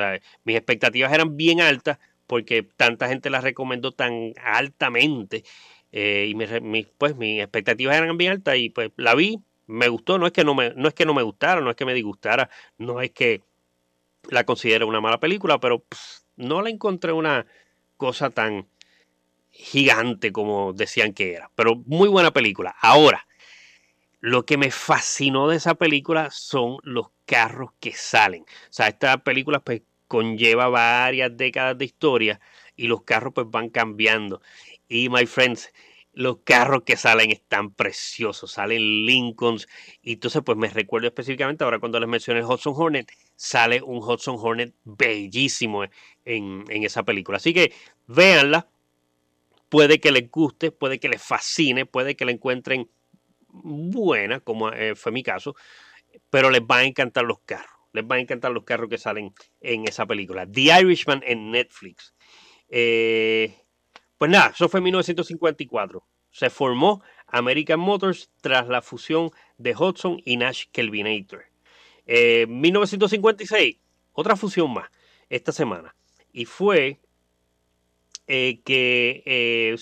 mis 0.44 0.56
expectativas 0.56 1.14
eran 1.14 1.38
bien 1.38 1.62
altas 1.62 2.00
porque 2.28 2.64
tanta 2.64 3.08
gente 3.08 3.30
la 3.30 3.42
recomendó 3.42 3.92
tan 3.94 4.34
altamente. 4.44 5.44
Eh, 5.92 6.28
y 6.30 6.84
pues 6.98 7.16
mis 7.16 7.42
expectativas 7.42 7.96
eran 7.96 8.18
bien 8.18 8.34
altas 8.34 8.58
y 8.58 8.70
pues 8.70 8.92
la 8.98 9.16
vi, 9.16 9.40
me 9.68 9.88
gustó, 9.88 10.18
no 10.18 10.28
es 10.28 10.34
que 10.34 10.44
no 10.44 10.54
me, 10.54 10.74
no 10.76 10.88
es 10.88 10.94
que 10.94 11.06
no 11.06 11.14
me 11.14 11.24
gustara, 11.24 11.62
no 11.62 11.70
es 11.70 11.76
que 11.76 11.86
me 11.86 11.94
disgustara, 11.94 12.50
no 12.78 13.02
es 13.02 13.12
que 13.12 13.42
la 14.30 14.46
considero 14.46 14.88
una 14.88 15.02
mala 15.02 15.20
película, 15.20 15.60
pero 15.60 15.86
no 16.36 16.62
la 16.62 16.70
encontré 16.70 17.14
una 17.14 17.46
cosa 17.98 18.30
tan 18.30 18.68
gigante 19.58 20.32
como 20.32 20.74
decían 20.74 21.14
que 21.14 21.34
era. 21.34 21.52
Pero 21.56 21.76
muy 21.86 22.08
buena 22.08 22.32
película. 22.32 22.76
Ahora, 22.82 23.28
lo 24.20 24.46
que 24.46 24.58
me 24.58 24.72
fascinó 24.72 25.48
de 25.48 25.58
esa 25.58 25.76
película 25.76 26.30
son 26.32 26.78
los 26.84 27.08
carros 27.26 27.72
que 27.80 27.94
salen. 27.94 28.44
O 28.44 28.72
sea, 28.72 28.88
esta 28.88 29.18
película 29.20 29.60
pues 29.60 29.82
conlleva 30.08 30.70
varias 30.70 31.36
décadas 31.36 31.78
de 31.78 31.86
historia 31.86 32.40
y 32.76 32.88
los 32.88 33.04
carros 33.04 33.34
pues 33.34 33.48
van 33.50 33.70
cambiando. 33.70 34.42
Y 34.88 35.10
my 35.10 35.26
friends, 35.26 35.72
los 36.14 36.38
carros 36.44 36.82
que 36.84 36.98
salen 36.98 37.32
están 37.32 37.72
preciosos, 37.72 38.52
salen 38.52 39.06
Lincolns. 39.06 39.68
Y 40.02 40.14
entonces, 40.14 40.42
pues 40.44 40.58
me 40.58 40.68
recuerdo 40.70 41.08
específicamente, 41.08 41.64
ahora 41.64 41.80
cuando 41.80 42.00
les 42.00 42.10
mencioné 42.10 42.44
Hudson 42.44 42.74
Hornet, 42.76 43.12
sale 43.36 43.82
un 43.84 43.98
Hudson 43.98 44.36
Hornet 44.40 44.74
bellísimo 44.84 45.84
en, 46.26 46.64
esa 46.70 47.04
película. 47.04 47.38
Así 47.38 47.54
que 47.54 47.72
véanla, 48.08 48.68
puede 49.70 50.00
que 50.00 50.12
les 50.12 50.30
guste, 50.30 50.72
puede 50.72 51.00
que 51.00 51.10
les 51.10 51.22
fascine, 51.22 51.86
puede 51.86 52.16
que 52.16 52.26
la 52.26 52.32
encuentren 52.32 52.90
buena, 53.48 54.40
como 54.40 54.72
eh, 54.72 54.96
fue 54.96 55.12
mi 55.12 55.24
caso, 55.24 55.56
pero 56.30 56.50
les 56.50 56.66
van 56.66 56.80
a 56.80 56.84
encantar 56.84 57.24
los 57.24 57.40
carros. 57.40 57.72
Les 57.94 58.06
van 58.06 58.20
a 58.20 58.22
encantar 58.22 58.52
los 58.52 58.64
carros 58.64 58.90
que 58.90 58.98
salen 58.98 59.34
en 59.62 59.88
esa 59.88 60.06
película. 60.06 60.46
The 60.46 60.82
Irishman 60.82 61.24
en 61.26 61.52
Netflix. 61.52 62.14
Eh, 62.70 63.56
pues 64.18 64.30
nada, 64.30 64.52
eso 64.54 64.70
fue 64.70 64.80
en 64.80 64.86
1954. 64.86 66.06
Se 66.32 66.50
formó 66.50 67.02
American 67.28 67.80
Motors 67.80 68.32
tras 68.42 68.68
la 68.68 68.82
fusión 68.82 69.32
de 69.58 69.76
Hudson 69.76 70.22
y 70.26 70.38
Nash 70.38 70.66
Kelvinator. 70.72 71.46
Eh, 72.06 72.46
1956, 72.48 73.78
otra 74.14 74.36
fusión 74.36 74.74
más 74.74 74.90
esta 75.30 75.52
semana. 75.52 75.96
Y 76.32 76.46
fue 76.46 77.00
eh, 78.28 78.60
que 78.64 79.24
eh, 79.26 79.76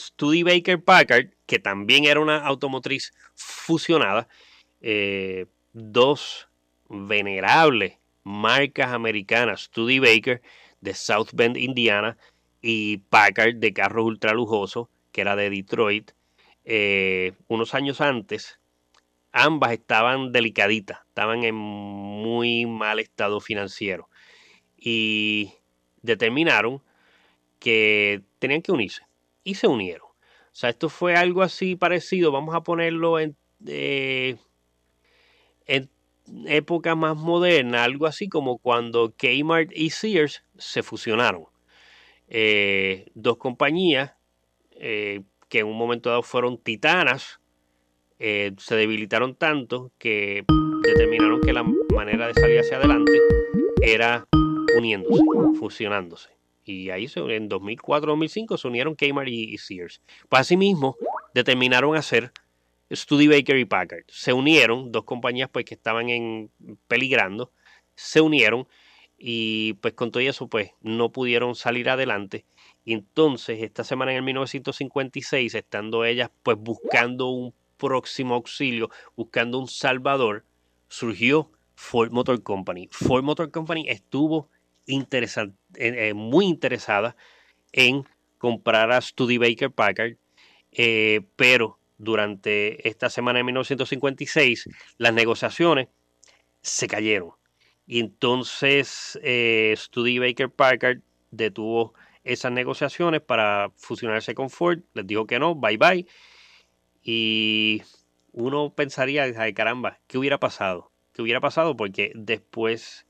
Baker 0.43 0.84
Packard, 0.84 1.29
que 1.45 1.60
también 1.60 2.05
era 2.05 2.19
una 2.19 2.38
automotriz 2.45 3.13
fusionada, 3.36 4.27
eh, 4.81 5.47
dos 5.73 6.47
venerables 6.89 7.97
marcas 8.23 8.91
americanas, 8.91 9.69
Baker 9.75 10.41
de 10.81 10.93
South 10.93 11.29
Bend, 11.34 11.58
Indiana, 11.58 12.17
y 12.62 12.97
Packard 12.97 13.55
de 13.58 13.73
carros 13.73 14.05
ultra 14.05 14.34
lujosos, 14.34 14.88
que 15.12 15.21
era 15.21 15.36
de 15.36 15.51
Detroit, 15.51 16.12
eh, 16.65 17.34
unos 17.47 17.75
años 17.75 18.01
antes, 18.01 18.60
ambas 19.31 19.71
estaban 19.73 20.31
delicaditas, 20.31 20.99
estaban 21.08 21.43
en 21.43 21.53
muy 21.53 22.65
mal 22.65 22.99
estado 22.99 23.39
financiero. 23.39 24.10
Y 24.77 25.53
determinaron 26.01 26.81
que 27.60 28.23
tenían 28.45 28.62
que 28.62 28.71
unirse 28.71 29.03
y 29.43 29.55
se 29.55 29.67
unieron. 29.67 30.08
O 30.08 30.58
sea, 30.58 30.69
esto 30.69 30.88
fue 30.89 31.15
algo 31.15 31.41
así 31.41 31.75
parecido, 31.75 32.31
vamos 32.31 32.55
a 32.55 32.62
ponerlo 32.62 33.19
en, 33.19 33.36
eh, 33.67 34.38
época 36.47 36.95
más 36.95 37.15
moderna, 37.17 37.84
algo 37.84 38.08
así 38.08 38.27
como 38.27 38.58
cuando 38.58 39.13
Kmart 39.15 39.71
y 39.73 39.89
Sears 39.91 40.43
se 40.58 40.84
fusionaron. 40.84 41.45
Eh, 42.27 43.08
dos 43.13 43.38
compañías 43.38 44.13
eh, 44.71 45.21
que 45.49 45.60
en 45.60 45.67
un 45.67 45.77
momento 45.77 46.10
dado 46.10 46.23
fueron 46.23 46.58
titanas, 46.58 47.39
eh, 48.17 48.53
se 48.58 48.75
debilitaron 48.75 49.36
tanto 49.36 49.91
que 49.97 50.43
determinaron 50.84 51.41
que 51.41 51.53
la 51.53 51.63
manera 51.93 52.27
de 52.27 52.34
salir 52.34 52.60
hacia 52.60 52.77
adelante 52.77 53.12
era 53.81 54.27
uniéndose, 54.77 55.21
fusionándose. 55.60 56.35
Y 56.65 56.89
ahí 56.89 57.06
en 57.15 57.49
2004-2005 57.49 58.58
se 58.58 58.67
unieron 58.67 58.95
Kmart 58.95 59.30
y, 59.30 59.58
Sears. 59.58 60.01
Pues 60.28 60.41
asimismo 60.41 60.97
determinaron 61.34 61.95
hacer 61.95 62.32
Studebaker 62.91 63.58
y 63.58 63.65
Packard. 63.65 64.04
Se 64.08 64.34
unieron, 64.34 64.91
dos 64.91 65.04
compañías 65.04 65.49
pues 65.49 65.65
que 65.65 65.75
estaban 65.75 66.10
en 66.10 66.49
peligrando, 66.88 67.51
se 67.95 68.19
unieron 68.21 68.67
y 69.17 69.73
pues 69.73 69.93
con 69.93 70.12
todo 70.12 70.21
eso 70.21 70.47
pues 70.47 70.71
no 70.82 71.12
pudieron 71.12 71.56
salir 71.56 71.89
adelante. 71.89 72.45
Entonces 72.86 73.62
esta 73.62 73.84
semana 73.84 74.12
en 74.12 74.17
el 74.17 74.23
1956, 74.23 75.54
estando 75.54 76.04
ellas 76.04 76.32
pues 76.43 76.58
buscando 76.58 77.28
un 77.28 77.54
próximo 77.78 78.36
auxilio, 78.36 78.89
buscando 79.15 79.60
un 79.60 79.67
salvador, 79.67 80.45
surgió 80.88 81.51
Ford 81.75 82.12
Motor 82.12 82.41
Company. 82.41 82.88
Ford 82.91 83.23
Motor 83.23 83.51
Company 83.51 83.86
estuvo 83.89 84.49
eh, 84.88 86.13
muy 86.13 86.45
interesada 86.45 87.15
en 87.71 88.06
comprar 88.38 88.91
a 88.91 89.02
Studebaker 89.02 89.71
Packard, 89.71 90.17
eh, 90.71 91.21
pero 91.36 91.80
durante 91.98 92.88
esta 92.88 93.10
semana 93.10 93.39
de 93.39 93.45
1956 93.45 94.69
las 94.98 95.13
negociaciones 95.13 95.88
se 96.62 96.88
cayeron 96.88 97.32
y 97.88 98.00
entonces 98.00 99.19
eh, 99.24 99.76
Baker 100.19 100.50
Packard 100.50 101.00
detuvo 101.32 101.93
esas 102.24 102.52
negociaciones 102.52 103.21
para 103.21 103.71
fusionarse 103.76 104.34
con 104.34 104.50
Ford. 104.50 104.80
Les 104.93 105.06
dijo 105.06 105.28
que 105.28 105.39
no, 105.39 105.56
bye 105.56 105.78
bye. 105.78 106.08
Y 107.04 107.84
uno 108.32 108.74
pensaría, 108.76 109.24
ay 109.38 109.54
caramba, 109.54 110.00
¿qué 110.08 110.17
hubiera 110.17 110.39
pasado? 110.39 110.91
¿Qué 111.13 111.21
hubiera 111.21 111.39
pasado? 111.39 111.78
Porque 111.78 112.12
después, 112.15 113.06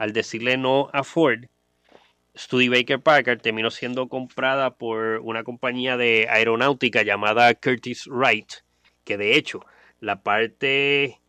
al 0.00 0.14
decirle 0.14 0.56
no 0.56 0.88
a 0.94 1.04
Ford, 1.04 1.44
Baker 2.70 3.00
Packard 3.00 3.42
terminó 3.42 3.70
siendo 3.70 4.08
comprada 4.08 4.78
por 4.78 5.20
una 5.22 5.44
compañía 5.44 5.98
de 5.98 6.26
aeronáutica 6.30 7.02
llamada 7.02 7.52
Curtis 7.54 8.06
Wright, 8.06 8.50
que 9.04 9.18
de 9.18 9.36
hecho 9.36 9.60
la 10.00 10.22
parte 10.22 11.20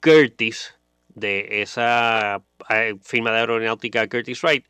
Curtis 0.00 0.78
de 1.10 1.60
esa 1.60 2.42
eh, 2.70 2.94
firma 3.02 3.32
de 3.32 3.40
aeronáutica 3.40 4.08
Curtis 4.08 4.42
Wright 4.42 4.64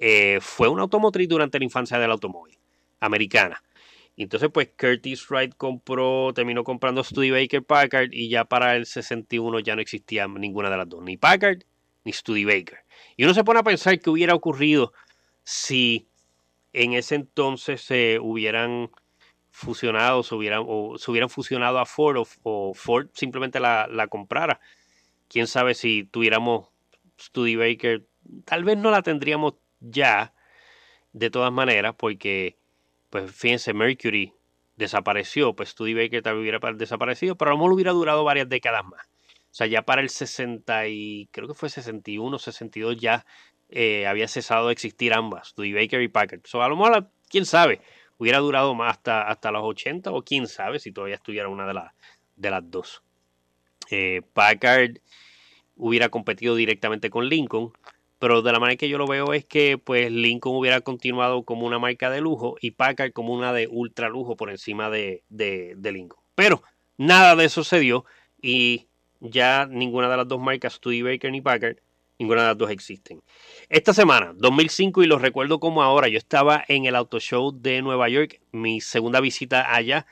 eh, 0.00 0.38
fue 0.40 0.66
una 0.66 0.82
automotriz 0.82 1.28
durante 1.28 1.60
la 1.60 1.64
infancia 1.64 2.00
del 2.00 2.10
automóvil 2.10 2.58
americana. 2.98 3.62
Entonces, 4.16 4.50
pues 4.52 4.70
Curtis 4.76 5.30
Wright 5.30 5.54
compró, 5.56 6.32
terminó 6.34 6.64
comprando 6.64 7.04
Studebaker 7.04 7.62
Packard 7.62 8.08
y 8.12 8.28
ya 8.28 8.44
para 8.44 8.74
el 8.74 8.86
61 8.86 9.60
ya 9.60 9.76
no 9.76 9.82
existía 9.82 10.26
ninguna 10.26 10.68
de 10.68 10.76
las 10.78 10.88
dos, 10.88 11.00
ni 11.04 11.16
Packard 11.16 11.62
ni 12.04 12.12
Studebaker. 12.12 12.78
Y 13.16 13.24
uno 13.24 13.34
se 13.34 13.44
pone 13.44 13.60
a 13.60 13.64
pensar 13.64 13.98
qué 14.00 14.10
hubiera 14.10 14.34
ocurrido 14.34 14.92
si 15.44 16.08
en 16.72 16.94
ese 16.94 17.16
entonces 17.16 17.82
se 17.82 18.18
hubieran 18.20 18.90
fusionado, 19.50 20.22
se 20.22 20.34
hubieran, 20.34 20.64
o 20.66 20.96
se 20.98 21.10
hubieran 21.10 21.28
fusionado 21.28 21.78
a 21.78 21.86
Ford 21.86 22.24
o, 22.42 22.74
Ford 22.74 23.08
simplemente 23.12 23.60
la, 23.60 24.06
comprara 24.08 24.60
quién 25.28 25.46
sabe 25.46 25.74
si 25.74 26.04
tuviéramos 26.04 26.68
Studebaker, 27.20 28.04
tal 28.44 28.64
vez 28.64 28.78
no 28.78 28.90
la 28.90 29.02
tendríamos 29.02 29.54
ya. 29.80 30.34
de 31.12 31.30
todas 31.30 31.52
maneras, 31.52 31.94
porque, 31.98 32.56
pues 33.10 33.30
fíjense, 33.32 33.74
Mercury 33.74 34.32
desapareció, 34.76 35.54
pues 35.54 35.70
Studebaker 35.70 36.22
también 36.22 36.42
hubiera 36.42 36.72
desaparecido, 36.72 37.36
pero 37.36 37.50
a 37.50 37.54
lo 37.54 37.58
mejor 37.58 37.74
hubiera 37.74 37.92
durado 37.92 38.24
varias 38.24 38.48
décadas 38.48 38.84
más. 38.84 39.11
O 39.52 39.54
sea, 39.54 39.66
ya 39.66 39.82
para 39.82 40.00
el 40.00 40.08
60 40.08 40.88
y 40.88 41.28
creo 41.30 41.46
que 41.46 41.52
fue 41.52 41.68
61, 41.68 42.38
62 42.38 42.96
ya 42.96 43.26
eh, 43.68 44.06
había 44.06 44.26
cesado 44.26 44.68
de 44.68 44.72
existir 44.72 45.12
ambas, 45.12 45.48
Studebaker 45.48 46.00
y 46.00 46.08
Packard. 46.08 46.40
So, 46.44 46.62
a 46.62 46.68
lo 46.68 46.76
mejor, 46.76 47.10
quién 47.28 47.44
sabe, 47.44 47.82
hubiera 48.16 48.38
durado 48.38 48.74
más 48.74 48.96
hasta, 48.96 49.28
hasta 49.28 49.50
los 49.50 49.62
80 49.62 50.10
o 50.10 50.22
quién 50.22 50.46
sabe 50.46 50.78
si 50.78 50.90
todavía 50.90 51.16
estuviera 51.16 51.50
una 51.50 51.66
de, 51.66 51.74
las 51.74 51.92
de 52.36 52.50
las 52.50 52.70
dos. 52.70 53.02
Eh, 53.90 54.22
Packard 54.32 55.00
hubiera 55.76 56.08
competido 56.08 56.54
directamente 56.54 57.10
con 57.10 57.28
Lincoln, 57.28 57.72
pero 58.18 58.40
de 58.40 58.52
la 58.52 58.58
manera 58.58 58.78
que 58.78 58.88
yo 58.88 58.96
lo 58.96 59.06
veo 59.06 59.34
es 59.34 59.44
que 59.44 59.76
pues 59.76 60.10
Lincoln 60.10 60.56
hubiera 60.56 60.80
continuado 60.80 61.42
como 61.42 61.66
una 61.66 61.78
marca 61.78 62.08
de 62.08 62.22
lujo 62.22 62.56
y 62.58 62.70
Packard 62.70 63.12
como 63.12 63.34
una 63.34 63.52
de 63.52 63.68
ultra 63.68 64.08
lujo 64.08 64.34
por 64.34 64.48
encima 64.50 64.88
de, 64.88 65.24
de, 65.28 65.74
de 65.76 65.92
Lincoln. 65.92 66.22
Pero 66.34 66.62
nada 66.96 67.36
de 67.36 67.44
eso 67.44 67.64
se 67.64 67.80
dio 67.80 68.06
y 68.40 68.86
ya 69.22 69.66
ninguna 69.66 70.10
de 70.10 70.16
las 70.16 70.28
dos 70.28 70.40
marcas, 70.40 70.74
Studebaker 70.74 71.30
ni 71.30 71.40
Packard, 71.40 71.76
ninguna 72.18 72.42
de 72.42 72.48
las 72.48 72.58
dos 72.58 72.70
existen. 72.70 73.22
Esta 73.68 73.94
semana, 73.94 74.32
2005, 74.36 75.02
y 75.02 75.06
lo 75.06 75.18
recuerdo 75.18 75.60
como 75.60 75.82
ahora, 75.82 76.08
yo 76.08 76.18
estaba 76.18 76.64
en 76.68 76.86
el 76.86 76.96
Auto 76.96 77.20
Show 77.20 77.52
de 77.52 77.82
Nueva 77.82 78.08
York, 78.08 78.40
mi 78.50 78.80
segunda 78.80 79.20
visita 79.20 79.74
allá, 79.74 80.06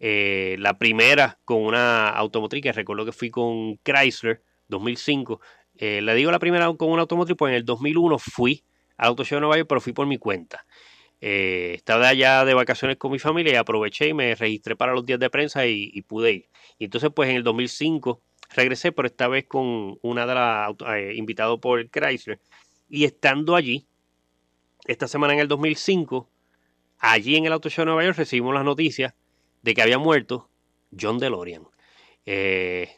eh, 0.00 0.56
la 0.58 0.78
primera 0.78 1.38
con 1.44 1.62
una 1.62 2.08
automotriz, 2.08 2.62
que 2.62 2.72
recuerdo 2.72 3.04
que 3.04 3.12
fui 3.12 3.30
con 3.30 3.76
Chrysler, 3.78 4.42
2005. 4.68 5.40
Eh, 5.76 6.00
le 6.02 6.14
digo 6.14 6.30
la 6.30 6.38
primera 6.38 6.72
con 6.74 6.90
una 6.90 7.02
automotriz, 7.02 7.36
pues 7.36 7.50
en 7.50 7.56
el 7.56 7.64
2001 7.64 8.18
fui 8.18 8.64
al 8.96 9.08
Auto 9.08 9.24
Show 9.24 9.36
de 9.36 9.40
Nueva 9.40 9.56
York, 9.56 9.68
pero 9.68 9.80
fui 9.80 9.92
por 9.92 10.06
mi 10.06 10.18
cuenta. 10.18 10.66
Eh, 11.20 11.72
estaba 11.74 12.08
allá 12.08 12.44
de 12.44 12.54
vacaciones 12.54 12.96
con 12.96 13.10
mi 13.10 13.18
familia 13.18 13.52
y 13.52 13.56
aproveché 13.56 14.08
y 14.08 14.14
me 14.14 14.34
registré 14.36 14.76
para 14.76 14.92
los 14.92 15.04
días 15.04 15.18
de 15.18 15.30
prensa 15.30 15.66
y, 15.66 15.90
y 15.92 16.02
pude 16.02 16.32
ir. 16.32 16.48
Y 16.78 16.84
entonces, 16.84 17.10
pues 17.14 17.30
en 17.30 17.36
el 17.36 17.42
2005 17.42 18.22
regresé, 18.50 18.92
pero 18.92 19.06
esta 19.06 19.28
vez 19.28 19.46
con 19.46 19.98
una 20.02 20.26
de 20.26 20.34
las 20.34 20.74
eh, 20.94 21.14
invitado 21.16 21.60
por 21.60 21.88
Chrysler. 21.90 22.40
Y 22.88 23.04
estando 23.04 23.54
allí, 23.54 23.86
esta 24.86 25.08
semana 25.08 25.34
en 25.34 25.40
el 25.40 25.48
2005, 25.48 26.28
allí 26.98 27.36
en 27.36 27.46
el 27.46 27.52
Auto 27.52 27.68
Show 27.68 27.82
de 27.82 27.86
Nueva 27.86 28.04
York 28.04 28.18
recibimos 28.18 28.54
las 28.54 28.64
noticias 28.64 29.14
de 29.62 29.74
que 29.74 29.82
había 29.82 29.98
muerto 29.98 30.48
John 30.98 31.18
DeLorean. 31.18 31.66
Eh, 32.24 32.90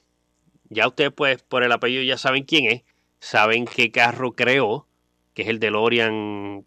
ya 0.69 0.87
ustedes, 0.87 1.13
pues, 1.13 1.43
por 1.43 1.65
el 1.65 1.73
apellido 1.73 2.03
ya 2.03 2.17
saben 2.17 2.45
quién 2.45 2.67
es, 2.67 2.85
saben 3.19 3.65
qué 3.65 3.91
carro 3.91 4.33
creó, 4.33 4.87
que 5.35 5.43
es 5.43 5.49
el 5.49 5.59
DeLorean 5.59 6.65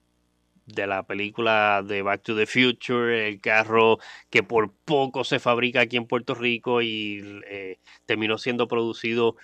de 0.65 0.87
la 0.87 1.03
película 1.03 1.83
de 1.85 2.01
Back 2.01 2.23
to 2.23 2.35
the 2.35 2.45
Future, 2.45 3.27
el 3.27 3.41
carro 3.41 3.99
que 4.29 4.43
por 4.43 4.71
poco 4.71 5.23
se 5.23 5.39
fabrica 5.39 5.81
aquí 5.81 5.97
en 5.97 6.05
Puerto 6.05 6.35
Rico 6.35 6.81
y 6.81 7.41
eh, 7.47 7.79
terminó 8.05 8.37
siendo 8.37 8.67
producido, 8.67 9.35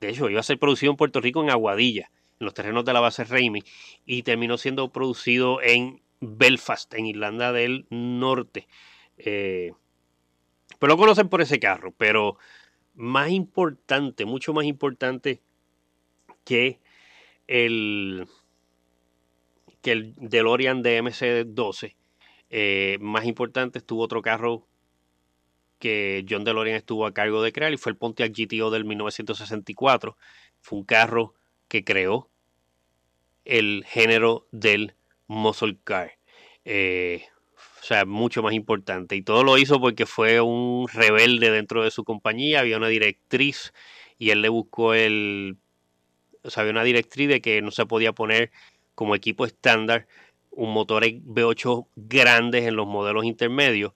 de 0.00 0.10
hecho 0.10 0.30
iba 0.30 0.40
a 0.40 0.44
ser 0.44 0.58
producido 0.58 0.92
en 0.92 0.96
Puerto 0.96 1.20
Rico 1.20 1.42
en 1.42 1.50
Aguadilla, 1.50 2.10
en 2.40 2.44
los 2.46 2.54
terrenos 2.54 2.84
de 2.84 2.92
la 2.92 3.00
base 3.00 3.24
Raimi, 3.24 3.62
y 4.06 4.22
terminó 4.22 4.56
siendo 4.56 4.90
producido 4.92 5.60
en 5.62 6.00
Belfast, 6.20 6.92
en 6.94 7.06
Irlanda 7.06 7.52
del 7.52 7.86
Norte. 7.90 8.66
Eh, 9.18 9.72
pero 10.78 10.94
lo 10.94 10.96
conocen 10.96 11.28
por 11.28 11.42
ese 11.42 11.60
carro, 11.60 11.94
pero 11.96 12.38
más 12.94 13.30
importante, 13.30 14.24
mucho 14.24 14.52
más 14.52 14.64
importante 14.64 15.40
que 16.44 16.80
el 17.46 18.26
que 19.82 19.92
el 19.92 20.14
DeLorean 20.16 20.82
de 20.82 21.02
MC12. 21.02 21.96
Eh, 22.50 22.98
más 23.00 23.24
importante 23.24 23.78
estuvo 23.78 24.02
otro 24.02 24.22
carro 24.22 24.66
que 25.78 26.24
John 26.28 26.44
DeLorean 26.44 26.76
estuvo 26.76 27.06
a 27.06 27.12
cargo 27.12 27.42
de 27.42 27.52
crear 27.52 27.72
y 27.72 27.76
fue 27.76 27.90
el 27.90 27.98
Pontiac 27.98 28.32
GTO 28.32 28.70
del 28.70 28.84
1964. 28.84 30.16
Fue 30.60 30.78
un 30.78 30.84
carro 30.84 31.34
que 31.68 31.82
creó 31.82 32.30
el 33.44 33.84
género 33.86 34.46
del 34.52 34.94
muscle 35.26 35.76
car. 35.82 36.12
Eh, 36.64 37.24
o 37.82 37.84
sea, 37.84 38.04
mucho 38.04 38.42
más 38.44 38.52
importante. 38.54 39.16
Y 39.16 39.22
todo 39.22 39.42
lo 39.42 39.58
hizo 39.58 39.80
porque 39.80 40.06
fue 40.06 40.40
un 40.40 40.86
rebelde 40.86 41.50
dentro 41.50 41.82
de 41.82 41.90
su 41.90 42.04
compañía. 42.04 42.60
Había 42.60 42.76
una 42.76 42.86
directriz 42.86 43.72
y 44.18 44.30
él 44.30 44.40
le 44.40 44.48
buscó 44.48 44.94
el... 44.94 45.56
O 46.44 46.50
sea, 46.50 46.60
había 46.60 46.72
una 46.72 46.84
directriz 46.84 47.28
de 47.28 47.40
que 47.40 47.60
no 47.60 47.72
se 47.72 47.86
podía 47.86 48.12
poner 48.12 48.52
como 48.94 49.14
equipo 49.14 49.46
estándar 49.46 50.06
un 50.50 50.72
motor 50.72 51.04
V8 51.04 51.86
grandes 51.96 52.66
en 52.66 52.76
los 52.76 52.86
modelos 52.86 53.24
intermedios 53.24 53.92